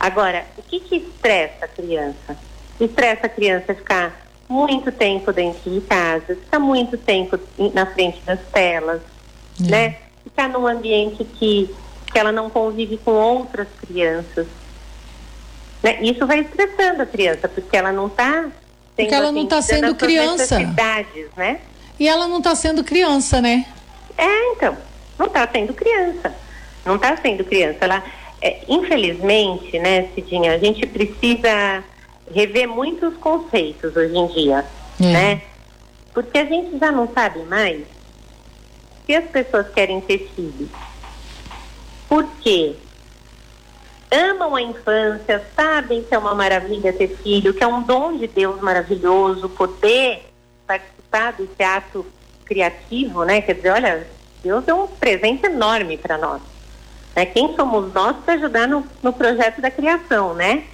Agora, 0.00 0.44
o 0.58 0.62
que, 0.62 0.80
que 0.80 0.96
estressa 0.96 1.64
a 1.64 1.68
criança? 1.68 2.36
Estressa 2.80 3.26
a 3.26 3.28
criança 3.28 3.72
ficar 3.72 4.20
muito 4.48 4.90
tempo 4.90 5.32
dentro 5.32 5.70
de 5.70 5.80
casa, 5.82 6.34
ficar 6.34 6.58
muito 6.58 6.98
tempo 6.98 7.38
em- 7.56 7.70
na 7.70 7.86
frente 7.86 8.20
das 8.22 8.40
telas, 8.52 9.00
É. 9.64 9.70
né? 9.70 9.96
Ficar 10.24 10.48
num 10.48 10.66
ambiente 10.66 11.22
que, 11.24 11.72
que 12.12 12.18
ela 12.18 12.32
não 12.32 12.50
convive 12.50 12.98
com 12.98 13.12
outras 13.12 13.68
crianças. 13.86 14.46
Né? 15.82 15.98
Isso 16.02 16.26
vai 16.26 16.40
estressando 16.40 17.02
a 17.02 17.06
criança, 17.06 17.48
porque 17.48 17.76
ela 17.76 17.92
não 17.92 18.06
está 18.06 18.46
Porque 18.96 19.14
ela 19.14 19.32
não 19.32 19.46
tá 19.46 19.60
sendo 19.62 19.94
criança. 19.94 20.58
né? 21.36 21.60
E 21.98 22.08
ela 22.08 22.28
não 22.28 22.38
está 22.38 22.54
sendo 22.54 22.84
criança, 22.84 23.40
né? 23.40 23.66
É, 24.16 24.52
então, 24.52 24.76
não 25.18 25.26
está 25.26 25.48
sendo 25.48 25.72
criança. 25.74 26.34
Não 26.84 26.96
está 26.96 27.16
sendo 27.16 27.44
criança. 27.44 27.78
Ela, 27.80 28.02
é, 28.40 28.60
infelizmente, 28.68 29.78
né, 29.78 30.08
Cidinha, 30.14 30.52
a 30.54 30.58
gente 30.58 30.86
precisa 30.86 31.82
rever 32.34 32.68
muitos 32.68 33.16
conceitos 33.16 33.96
hoje 33.96 34.16
em 34.16 34.26
dia, 34.28 34.64
É. 35.00 35.04
né? 35.12 35.42
Porque 36.14 36.38
a 36.38 36.44
gente 36.44 36.78
já 36.78 36.92
não 36.92 37.08
sabe 37.12 37.40
mais 37.44 37.82
se 39.06 39.14
as 39.14 39.24
pessoas 39.24 39.66
querem 39.74 40.00
ter 40.00 40.30
filhos. 40.36 40.68
Por 42.08 42.26
quê? 42.42 42.74
Amam 44.12 44.54
a 44.54 44.60
infância, 44.60 45.42
sabem 45.56 46.02
que 46.02 46.14
é 46.14 46.18
uma 46.18 46.34
maravilha 46.34 46.92
ter 46.92 47.08
filho, 47.08 47.54
que 47.54 47.64
é 47.64 47.66
um 47.66 47.82
dom 47.82 48.18
de 48.18 48.26
Deus 48.26 48.60
maravilhoso, 48.60 49.48
poder 49.48 50.26
participar 50.66 51.32
desse 51.32 51.62
ato 51.62 52.04
criativo, 52.44 53.24
né? 53.24 53.40
Quer 53.40 53.54
dizer, 53.54 53.70
olha, 53.70 54.06
Deus 54.42 54.68
é 54.68 54.74
um 54.74 54.86
presente 54.86 55.46
enorme 55.46 55.96
para 55.96 56.18
nós. 56.18 56.42
Né? 57.16 57.24
Quem 57.24 57.56
somos 57.56 57.92
nós 57.94 58.16
para 58.18 58.34
ajudar 58.34 58.68
no, 58.68 58.86
no 59.02 59.14
projeto 59.14 59.62
da 59.62 59.70
criação, 59.70 60.34
né? 60.34 60.64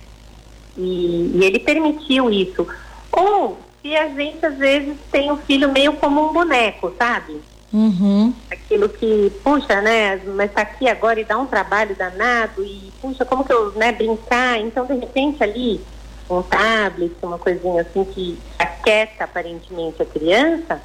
E, 0.76 1.36
e 1.36 1.44
ele 1.44 1.60
permitiu 1.60 2.30
isso. 2.30 2.66
Ou 3.12 3.58
se 3.80 3.96
a 3.96 4.08
gente 4.08 4.44
às 4.44 4.56
vezes 4.56 4.96
tem 5.12 5.30
o 5.30 5.36
filho 5.36 5.70
meio 5.70 5.92
como 5.94 6.28
um 6.28 6.32
boneco, 6.32 6.92
sabe? 6.98 7.40
Uhum. 7.72 8.32
aquilo 8.50 8.88
que, 8.88 9.30
puxa, 9.44 9.80
né, 9.82 10.16
mas 10.24 10.50
tá 10.52 10.62
aqui 10.62 10.88
agora 10.88 11.20
e 11.20 11.24
dá 11.24 11.36
um 11.36 11.46
trabalho 11.46 11.94
danado 11.94 12.64
e, 12.64 12.90
puxa, 13.00 13.24
como 13.24 13.44
que 13.44 13.52
eu, 13.52 13.72
né, 13.72 13.92
brincar? 13.92 14.58
Então, 14.58 14.86
de 14.86 14.94
repente, 14.94 15.42
ali, 15.42 15.84
um 16.30 16.42
tablet, 16.42 17.14
uma 17.22 17.38
coisinha 17.38 17.82
assim 17.82 18.04
que 18.04 18.38
aquieta 18.58 19.24
aparentemente 19.24 20.00
a 20.02 20.06
criança, 20.06 20.80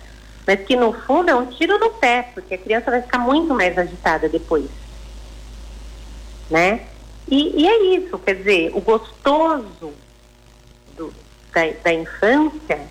mas 0.46 0.60
que 0.66 0.76
no 0.76 0.92
fundo 0.92 1.30
é 1.30 1.36
um 1.36 1.46
tiro 1.46 1.78
no 1.80 1.90
pé, 1.92 2.30
porque 2.34 2.54
a 2.54 2.58
criança 2.58 2.92
vai 2.92 3.02
ficar 3.02 3.20
muito 3.20 3.54
mais 3.54 3.78
agitada 3.78 4.28
depois. 4.28 4.66
Né? 6.50 6.82
E, 7.30 7.62
e 7.62 7.68
é 7.68 7.84
isso, 7.96 8.20
quer 8.20 8.36
dizer, 8.36 8.72
o 8.76 8.82
gostoso 8.82 9.94
do- 10.98 11.14
da, 11.54 11.62
da 11.84 11.94
infância 11.94 12.82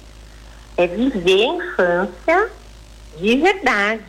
é 0.78 0.86
viver 0.86 1.42
a 1.42 1.54
infância 1.54 2.50
de 3.18 3.36
verdade. 3.36 4.02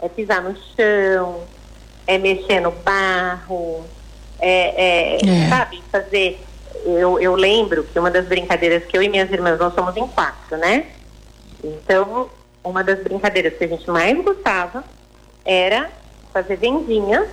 É 0.00 0.08
pisar 0.08 0.42
no 0.42 0.56
chão, 0.74 1.44
é 2.06 2.18
mexer 2.18 2.60
no 2.60 2.72
barro, 2.72 3.84
é, 4.40 5.16
é, 5.16 5.16
É. 5.16 5.48
sabe, 5.48 5.82
fazer. 5.90 6.40
Eu, 6.84 7.20
eu 7.20 7.36
lembro 7.36 7.84
que 7.84 7.98
uma 7.98 8.10
das 8.10 8.26
brincadeiras 8.26 8.84
que 8.84 8.96
eu 8.96 9.02
e 9.02 9.08
minhas 9.08 9.30
irmãs, 9.30 9.58
nós 9.58 9.72
somos 9.74 9.96
em 9.96 10.06
quatro, 10.08 10.56
né? 10.56 10.86
Então, 11.62 12.28
uma 12.64 12.82
das 12.82 13.00
brincadeiras 13.04 13.54
que 13.56 13.62
a 13.64 13.68
gente 13.68 13.88
mais 13.88 14.20
gostava 14.24 14.82
era 15.44 15.88
fazer 16.32 16.56
vendinha, 16.56 17.24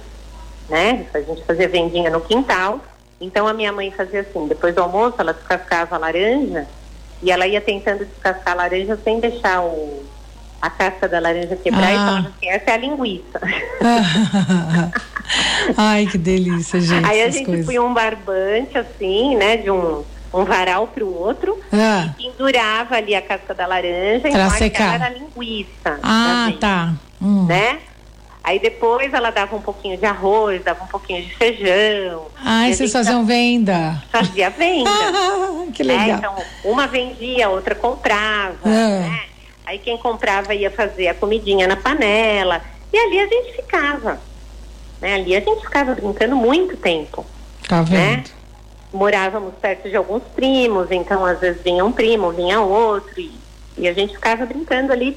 né? 0.68 1.08
A 1.13 1.22
gente 1.22 1.44
fazia 1.46 1.68
vendinha 1.68 2.12
no 2.12 2.22
quintal. 2.22 2.80
Então 3.22 3.48
a 3.48 3.54
minha 3.54 3.72
mãe 3.72 3.92
fazia 3.92 4.22
assim, 4.22 4.48
depois 4.48 4.74
do 4.76 4.82
almoço 4.82 5.15
ela 5.20 5.34
descascava 5.34 5.96
a 5.96 6.00
laranja 6.00 6.65
e 7.22 7.32
ela 7.32 7.46
ia 7.46 7.60
tentando 7.60 8.06
descascar 8.06 8.54
a 8.54 8.58
laranja 8.58 8.98
sem 9.04 9.20
deixar 9.20 9.62
o, 9.62 10.06
a 10.62 10.69
casca 10.69 11.08
da 11.08 11.19
laranja 11.19 11.56
quebrar 11.56 11.91
e 11.91 11.95
Ah. 11.95 12.06
falava 12.06 12.28
assim, 12.38 12.50
essa 12.50 12.72
é 12.72 12.74
a 12.74 12.78
linguiça. 12.78 13.39
Ai, 15.78 16.08
que 16.08 16.17
delícia, 16.17 16.80
gente. 16.82 17.06
Aí 17.06 17.22
a 17.22 17.30
gente 17.30 17.45
coisas. 17.45 17.65
punha 17.65 17.82
um 17.84 17.93
barbante 17.93 18.78
assim, 18.78 19.36
né, 19.36 19.58
de 19.58 19.69
um, 19.69 20.04
um 20.34 20.43
varal 20.43 20.88
para 20.88 21.04
o 21.04 21.15
outro, 21.15 21.58
Ah. 21.72 22.10
e 22.19 22.24
pendurava 22.24 22.95
ali 22.95 23.15
a 23.15 23.22
casca 23.22 23.54
da 23.54 23.65
laranja, 23.67 24.22
Pra 24.22 24.30
aquela 24.30 24.50
secar. 24.50 24.95
era 24.95 25.06
a 25.06 25.10
linguiça. 25.10 26.00
Ah, 26.02 26.45
gente, 26.48 26.60
tá. 26.60 26.93
Hum. 27.22 27.45
Né? 27.45 27.80
Aí 28.43 28.58
depois 28.58 29.13
ela 29.13 29.30
dava 29.30 29.56
um 29.56 29.62
pouquinho 29.62 29.98
de 29.98 30.06
arroz, 30.06 30.63
dava 30.63 30.84
um 30.84 30.88
pouquinho 30.88 31.22
de 31.24 31.36
feijão. 31.36 32.26
Ai, 32.43 32.72
e 32.72 32.74
vocês 32.74 32.91
faziam 32.91 33.24
venda. 33.26 34.02
Fazia 34.12 34.50
venda. 34.50 34.89
Ah, 35.69 35.72
que 35.72 35.84
né? 35.84 35.93
legal. 35.98 36.17
Então, 36.17 36.36
uma 36.72 36.88
vendia, 36.88 37.45
a 37.45 37.50
outra 37.50 37.76
comprava. 37.76 38.56
Ah. 38.65 38.69
né? 38.69 39.22
Aí 39.69 39.77
quem 39.77 39.99
comprava 39.99 40.55
ia 40.55 40.71
fazer 40.71 41.10
a 41.10 41.13
comidinha 41.13 41.67
na 41.67 41.75
panela. 41.75 42.60
E 42.91 42.97
ali 42.97 43.19
a 43.19 43.27
gente 43.27 43.55
ficava. 43.55 44.19
Né? 44.99 45.13
Ali 45.13 45.36
a 45.36 45.39
gente 45.39 45.62
ficava 45.62 45.93
brincando 45.93 46.36
muito 46.36 46.75
tempo. 46.75 47.23
Tá 47.67 47.84
né? 47.84 48.15
vendo? 48.15 48.32
Morávamos 48.91 49.53
perto 49.62 49.88
de 49.88 49.95
alguns 49.95 50.23
primos, 50.36 50.89
então 50.89 51.23
às 51.23 51.39
vezes 51.39 51.62
vinha 51.62 51.86
um 51.86 51.91
primo, 51.91 52.32
vinha 52.32 52.60
outro. 52.60 53.21
E, 53.21 53.32
e 53.77 53.88
a 53.88 53.93
gente 53.93 54.15
ficava 54.15 54.43
brincando 54.43 54.91
ali 54.91 55.15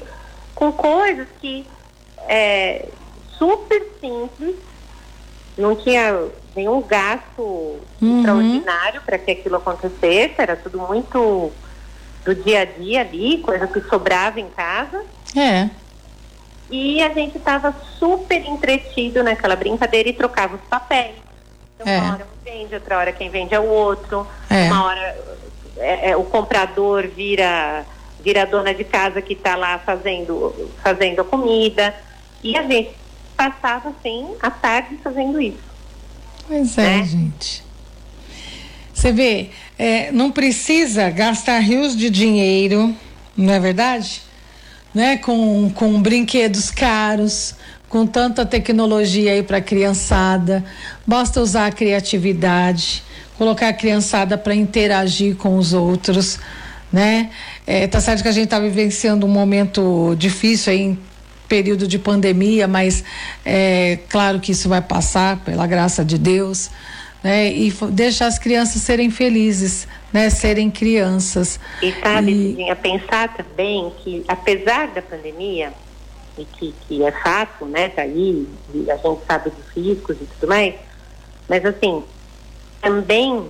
com 0.53 0.71
coisas 0.71 1.27
que 1.41 1.65
é, 2.29 2.85
super 3.39 3.83
simples, 3.99 4.55
não 5.57 5.75
tinha 5.75 6.27
nenhum 6.55 6.79
gasto 6.79 7.79
Uhum. 7.99 8.19
extraordinário 8.19 9.01
para 9.01 9.17
que 9.17 9.31
aquilo 9.31 9.55
acontecesse, 9.55 10.35
era 10.37 10.55
tudo 10.55 10.77
muito 10.79 11.51
do 12.25 12.33
dia 12.35 12.61
a 12.61 12.65
dia 12.65 13.01
ali, 13.01 13.39
coisa 13.39 13.67
que 13.67 13.81
sobrava 13.81 14.39
em 14.39 14.49
casa. 14.49 15.03
É. 15.35 15.69
E 16.69 17.01
a 17.03 17.09
gente 17.13 17.37
estava 17.37 17.75
super 17.99 18.43
entretido 18.45 19.23
naquela 19.23 19.55
brincadeira 19.55 20.09
e 20.09 20.13
trocava 20.13 20.55
os 20.55 20.61
papéis. 20.61 21.15
Então, 21.75 21.87
É. 21.91 21.99
uma 21.99 22.13
hora 22.13 22.25
um 22.25 22.43
vende, 22.43 22.73
outra 22.75 22.97
hora 22.97 23.11
quem 23.11 23.29
vende 23.29 23.53
é 23.53 23.59
o 23.59 23.67
outro. 23.67 24.25
É. 24.49 24.67
Uma 24.71 24.85
hora 24.85 25.17
é, 25.77 26.11
é, 26.11 26.17
o 26.17 26.23
comprador 26.23 27.07
vira, 27.07 27.85
vira 28.23 28.43
a 28.43 28.45
dona 28.45 28.73
de 28.73 28.83
casa 28.83 29.21
que 29.21 29.33
está 29.33 29.55
lá 29.55 29.77
fazendo, 29.79 30.71
fazendo 30.81 31.21
a 31.21 31.23
comida. 31.25 31.93
E 32.41 32.57
a 32.57 32.63
gente 32.63 32.91
passava, 33.35 33.89
assim, 33.89 34.27
a 34.41 34.49
tarde 34.51 34.97
fazendo 35.03 35.41
isso. 35.41 35.57
Pois 36.47 36.77
é, 36.77 36.81
Né? 36.97 37.03
gente. 37.03 37.63
Você 38.93 39.11
vê, 39.11 39.49
é, 39.77 40.11
não 40.11 40.31
precisa 40.31 41.09
gastar 41.09 41.59
rios 41.59 41.95
de 41.95 42.09
dinheiro, 42.09 42.95
não 43.35 43.53
é 43.53 43.59
verdade? 43.59 44.21
Né? 44.93 45.17
Com, 45.17 45.71
com 45.73 46.01
brinquedos 46.01 46.69
caros, 46.69 47.55
com 47.89 48.05
tanta 48.05 48.45
tecnologia 48.45 49.31
aí 49.31 49.43
para 49.43 49.57
a 49.57 49.61
criançada. 49.61 50.63
Basta 51.05 51.41
usar 51.41 51.67
a 51.67 51.71
criatividade, 51.71 53.03
colocar 53.37 53.69
a 53.69 53.73
criançada 53.73 54.37
para 54.37 54.55
interagir 54.55 55.35
com 55.35 55.57
os 55.57 55.73
outros, 55.73 56.39
né? 56.91 57.29
É, 57.65 57.87
tá 57.87 57.99
certo 57.99 58.21
que 58.21 58.27
a 58.27 58.31
gente 58.31 58.45
está 58.45 58.59
vivenciando 58.59 59.25
um 59.25 59.29
momento 59.29 60.15
difícil 60.17 60.73
aí 60.73 60.81
em 60.81 60.99
período 61.47 61.87
de 61.87 61.99
pandemia, 61.99 62.67
mas 62.67 63.03
é 63.45 63.99
claro 64.09 64.39
que 64.39 64.51
isso 64.51 64.67
vai 64.67 64.81
passar, 64.81 65.37
pela 65.37 65.67
graça 65.67 66.03
de 66.03 66.17
Deus, 66.17 66.69
né? 67.23 67.51
E 67.51 67.71
deixar 67.91 68.27
as 68.27 68.37
crianças 68.37 68.81
serem 68.81 69.09
felizes, 69.09 69.87
né? 70.11 70.29
Serem 70.29 70.69
crianças. 70.69 71.59
E 71.81 71.91
sabe, 71.93 72.57
E- 72.59 72.75
pensar 72.75 73.33
também 73.35 73.91
que, 74.03 74.23
apesar 74.27 74.87
da 74.87 75.01
pandemia, 75.01 75.73
e 76.37 76.45
que, 76.45 76.73
que 76.87 77.03
é 77.03 77.11
fato, 77.11 77.65
né, 77.65 77.89
tá 77.89 78.01
aí, 78.01 78.47
e 78.73 78.89
a 78.89 78.97
gente 78.97 79.19
sabe 79.27 79.51
dos 79.51 79.69
riscos 79.75 80.17
e 80.19 80.25
tudo 80.25 80.49
mais, 80.49 80.73
mas 81.47 81.63
assim, 81.63 82.03
também 82.81 83.45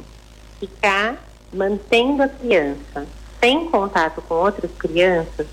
ficar 0.59 1.15
mantendo 1.51 2.23
a 2.23 2.27
criança 2.27 3.05
sem 3.39 3.69
contato 3.69 4.21
com 4.21 4.35
outras 4.35 4.71
crianças 4.77 5.47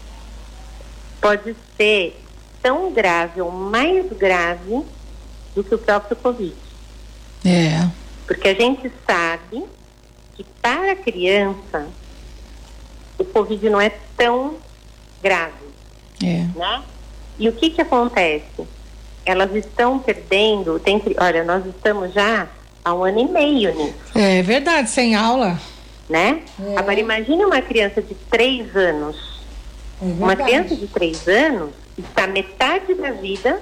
pode 1.21 1.55
ser 1.77 2.21
tão 2.63 2.93
grave 2.93 3.41
ou 3.41 3.51
mais 3.51 4.07
grave 4.13 4.83
do 5.55 5.63
que 5.63 5.75
o 5.75 5.79
próprio 5.79 6.17
Covid. 6.17 6.55
É. 7.45 7.89
Porque 8.31 8.47
a 8.47 8.55
gente 8.55 8.93
sabe 9.05 9.65
que 10.37 10.45
para 10.63 10.93
a 10.93 10.95
criança 10.95 11.89
o 13.19 13.25
Covid 13.25 13.69
não 13.69 13.81
é 13.81 13.91
tão 14.17 14.55
grave. 15.21 15.67
É. 16.23 16.47
Né? 16.57 16.83
E 17.41 17.49
o 17.49 17.53
que 17.53 17.71
que 17.71 17.81
acontece? 17.81 18.69
Elas 19.27 19.53
estão 19.57 19.99
perdendo, 19.99 20.79
tem, 20.79 21.03
olha, 21.19 21.43
nós 21.43 21.67
estamos 21.67 22.13
já 22.13 22.47
há 22.85 22.95
um 22.95 23.03
ano 23.03 23.19
e 23.19 23.25
meio 23.29 23.75
nisso. 23.75 23.99
É 24.15 24.41
verdade, 24.43 24.89
sem 24.91 25.17
aula. 25.17 25.59
Né? 26.09 26.43
É. 26.65 26.79
Agora 26.79 27.01
imagine 27.01 27.45
uma 27.45 27.61
criança 27.61 28.01
de 28.01 28.15
três 28.15 28.77
anos. 28.77 29.41
É 30.01 30.05
Uma 30.05 30.37
criança 30.37 30.77
de 30.77 30.87
três 30.87 31.27
anos 31.27 31.71
está 31.99 32.29
metade 32.29 32.95
da 32.95 33.11
vida 33.11 33.61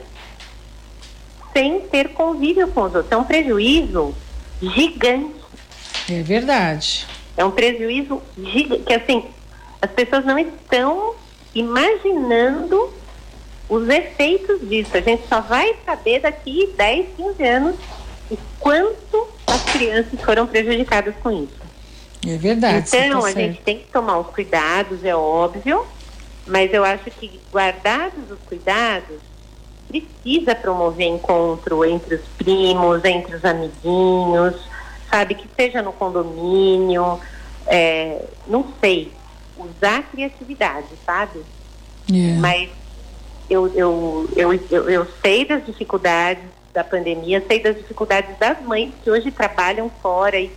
sem 1.55 1.81
ter 1.81 2.11
convívio 2.11 2.69
com 2.69 2.83
os 2.83 2.95
outros. 2.95 3.11
É 3.11 3.17
um 3.17 3.25
prejuízo 3.25 4.15
gigante. 4.61 5.35
É 6.11 6.23
verdade. 6.23 7.07
É 7.37 7.45
um 7.45 7.51
prejuízo 7.51 8.23
gigante. 8.37 8.83
Que 8.83 8.95
assim, 8.95 9.25
as 9.81 9.91
pessoas 9.91 10.25
não 10.25 10.39
estão 10.39 11.15
imaginando 11.55 12.93
os 13.69 13.89
efeitos 13.89 14.61
disso. 14.69 14.97
A 14.97 15.01
gente 15.01 15.27
só 15.29 15.41
vai 15.41 15.75
saber 15.85 16.21
daqui 16.21 16.73
10, 16.77 17.07
15 17.17 17.45
anos 17.45 17.77
o 18.31 18.39
quanto 18.59 19.29
as 19.47 19.63
crianças 19.65 20.21
foram 20.21 20.47
prejudicadas 20.47 21.15
com 21.23 21.31
isso. 21.31 21.59
É 22.27 22.37
verdade. 22.37 22.89
Então, 22.89 23.21
tá 23.21 23.29
a 23.29 23.33
gente 23.33 23.61
tem 23.63 23.79
que 23.79 23.87
tomar 23.93 24.19
os 24.19 24.29
cuidados, 24.29 25.05
é 25.05 25.15
óbvio, 25.15 25.87
mas 26.47 26.73
eu 26.73 26.85
acho 26.85 27.11
que, 27.13 27.41
guardados 27.53 28.31
os 28.31 28.39
cuidados, 28.47 29.19
precisa 29.89 30.55
promover 30.55 31.07
encontro 31.07 31.85
entre 31.85 32.17
os 32.17 32.27
primos, 32.37 33.05
entre 33.05 33.35
os 33.35 33.45
amiguinhos, 33.45 34.55
sabe? 35.11 35.35
Que 35.35 35.49
seja 35.57 35.83
no 35.83 35.93
condomínio, 35.93 37.19
é, 37.67 38.23
não 38.47 38.67
sei, 38.81 39.11
usar 39.57 40.01
a 40.01 40.03
criatividade, 40.03 40.89
sabe? 41.05 41.41
É. 42.13 42.37
Mas 42.39 42.69
eu, 43.49 43.67
eu, 43.75 44.29
eu, 44.37 44.53
eu, 44.71 44.91
eu 44.91 45.07
sei 45.23 45.45
das 45.45 45.65
dificuldades 45.65 46.45
da 46.73 46.85
pandemia, 46.85 47.43
sei 47.47 47.61
das 47.61 47.77
dificuldades 47.77 48.39
das 48.39 48.61
mães 48.63 48.93
que 49.03 49.11
hoje 49.11 49.31
trabalham 49.31 49.91
fora 50.03 50.39
e, 50.39 50.51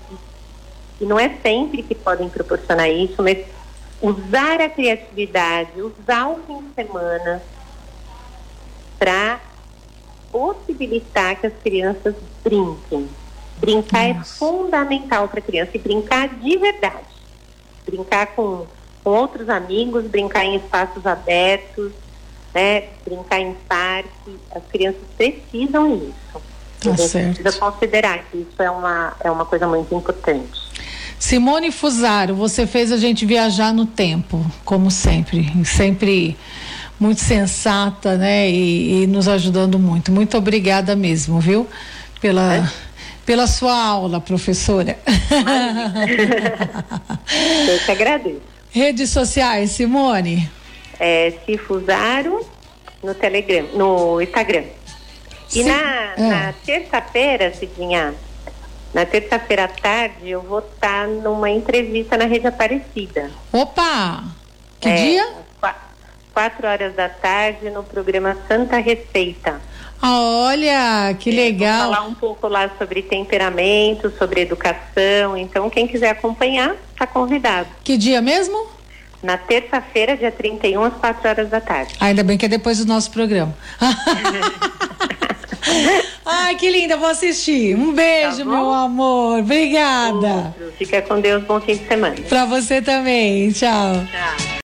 e 0.99 1.05
não 1.05 1.17
é 1.17 1.29
sempre 1.41 1.81
que 1.81 1.95
podem 1.95 2.29
proporcionar 2.29 2.89
isso, 2.89 3.23
mas 3.23 3.39
usar 4.01 4.59
a 4.59 4.69
criatividade, 4.69 5.71
usar 5.81 6.27
o 6.27 6.39
fim 6.45 6.61
de 6.61 6.73
semana 6.73 7.41
para 9.01 9.39
possibilitar 10.31 11.35
que 11.35 11.47
as 11.47 11.53
crianças 11.63 12.13
brinquem. 12.43 13.09
Brincar 13.57 14.09
é 14.09 14.13
Nossa. 14.13 14.35
fundamental 14.35 15.27
para 15.27 15.39
a 15.39 15.41
criança 15.41 15.71
e 15.73 15.79
brincar 15.79 16.29
de 16.29 16.55
verdade. 16.57 17.09
Brincar 17.83 18.27
com, 18.27 18.67
com 19.03 19.09
outros 19.09 19.49
amigos, 19.49 20.05
brincar 20.05 20.45
em 20.45 20.55
espaços 20.55 21.03
abertos, 21.07 21.91
né? 22.53 22.83
brincar 23.03 23.39
em 23.39 23.55
parque. 23.67 24.37
As 24.55 24.63
crianças 24.71 25.01
precisam 25.17 25.97
disso. 25.97 26.13
Tá 26.79 26.91
a 26.91 26.95
gente 26.95 27.09
certo. 27.09 27.41
precisa 27.41 27.59
considerar 27.59 28.19
que 28.25 28.37
isso 28.37 28.61
é 28.61 28.69
uma, 28.69 29.15
é 29.23 29.31
uma 29.31 29.45
coisa 29.45 29.67
muito 29.67 29.95
importante. 29.95 30.61
Simone 31.17 31.71
Fusaro, 31.71 32.35
você 32.35 32.67
fez 32.67 32.91
a 32.91 32.97
gente 32.97 33.25
viajar 33.25 33.73
no 33.73 33.87
tempo, 33.87 34.45
como 34.63 34.91
sempre, 34.91 35.51
sempre 35.65 36.37
muito 37.01 37.19
sensata, 37.21 38.15
né? 38.15 38.47
E, 38.49 39.03
e 39.03 39.07
nos 39.07 39.27
ajudando 39.27 39.79
muito. 39.79 40.11
Muito 40.11 40.37
obrigada 40.37 40.95
mesmo, 40.95 41.39
viu? 41.39 41.67
Pela, 42.21 42.71
pela 43.25 43.47
sua 43.47 43.75
aula, 43.75 44.21
professora. 44.21 44.97
Eu 47.67 47.79
que 47.85 47.91
agradeço. 47.91 48.41
Redes 48.69 49.09
sociais, 49.09 49.71
Simone. 49.71 50.49
É, 50.99 51.33
Cifusaro 51.45 52.45
no 53.03 53.13
Telegram, 53.15 53.65
no 53.73 54.21
Instagram. 54.21 54.63
E 55.49 55.63
Sim. 55.63 55.63
na, 55.63 56.13
É. 56.15 56.21
na 56.29 56.53
terça-feira, 56.65 57.53
Cidinha, 57.53 58.13
na 58.93 59.05
terça-feira 59.05 59.65
à 59.65 59.67
tarde, 59.67 60.29
eu 60.29 60.41
vou 60.41 60.59
estar 60.59 61.07
numa 61.07 61.49
entrevista 61.49 62.15
na 62.15 62.25
Rede 62.25 62.47
Aparecida. 62.47 63.31
Opa! 63.51 64.23
Que 64.79 64.89
É, 64.89 64.95
dia? 64.95 65.27
Às 66.33 66.33
qua- 66.33 66.33
Quatro 66.33 66.67
horas 66.67 66.95
da 66.95 67.09
tarde 67.09 67.69
no 67.69 67.83
programa 67.83 68.35
Santa 68.47 68.77
Receita. 68.77 69.61
Ah, 70.01 70.19
olha, 70.19 71.13
que 71.19 71.29
É, 71.29 71.33
Vou 71.33 71.43
legal. 71.43 71.91
falar 71.93 72.07
um 72.07 72.13
pouco 72.15 72.47
lá 72.47 72.69
sobre 72.77 73.01
temperamento, 73.03 74.11
sobre 74.17 74.41
educação. 74.41 75.37
Então, 75.37 75.69
quem 75.69 75.87
quiser 75.87 76.09
acompanhar, 76.09 76.75
está 76.91 77.05
convidado. 77.05 77.67
Que 77.83 77.97
dia 77.97 78.21
mesmo? 78.21 78.65
Na 79.21 79.37
terça-feira, 79.37 80.17
dia 80.17 80.31
31, 80.31 80.83
às 80.83 80.93
quatro 80.95 81.29
horas 81.29 81.49
da 81.49 81.61
tarde. 81.61 81.93
Ainda 81.99 82.23
bem 82.23 82.37
que 82.37 82.45
é 82.45 82.49
depois 82.49 82.79
do 82.79 82.85
nosso 82.85 83.11
programa. 83.11 83.53
Ai, 86.25 86.55
que 86.55 86.69
linda, 86.71 86.97
vou 86.97 87.09
assistir. 87.09 87.75
Um 87.75 87.93
beijo, 87.93 88.39
Tá 88.39 88.45
meu 88.45 88.71
amor. 88.71 89.39
Obrigada. 89.41 90.55
Fica 90.77 91.01
com 91.03 91.19
Deus, 91.21 91.43
bom 91.43 91.59
fim 91.61 91.75
de 91.75 91.87
semana. 91.87 92.15
Pra 92.27 92.45
você 92.45 92.81
também. 92.81 93.51
Tchau. 93.51 93.93
Tchau. 94.09 94.51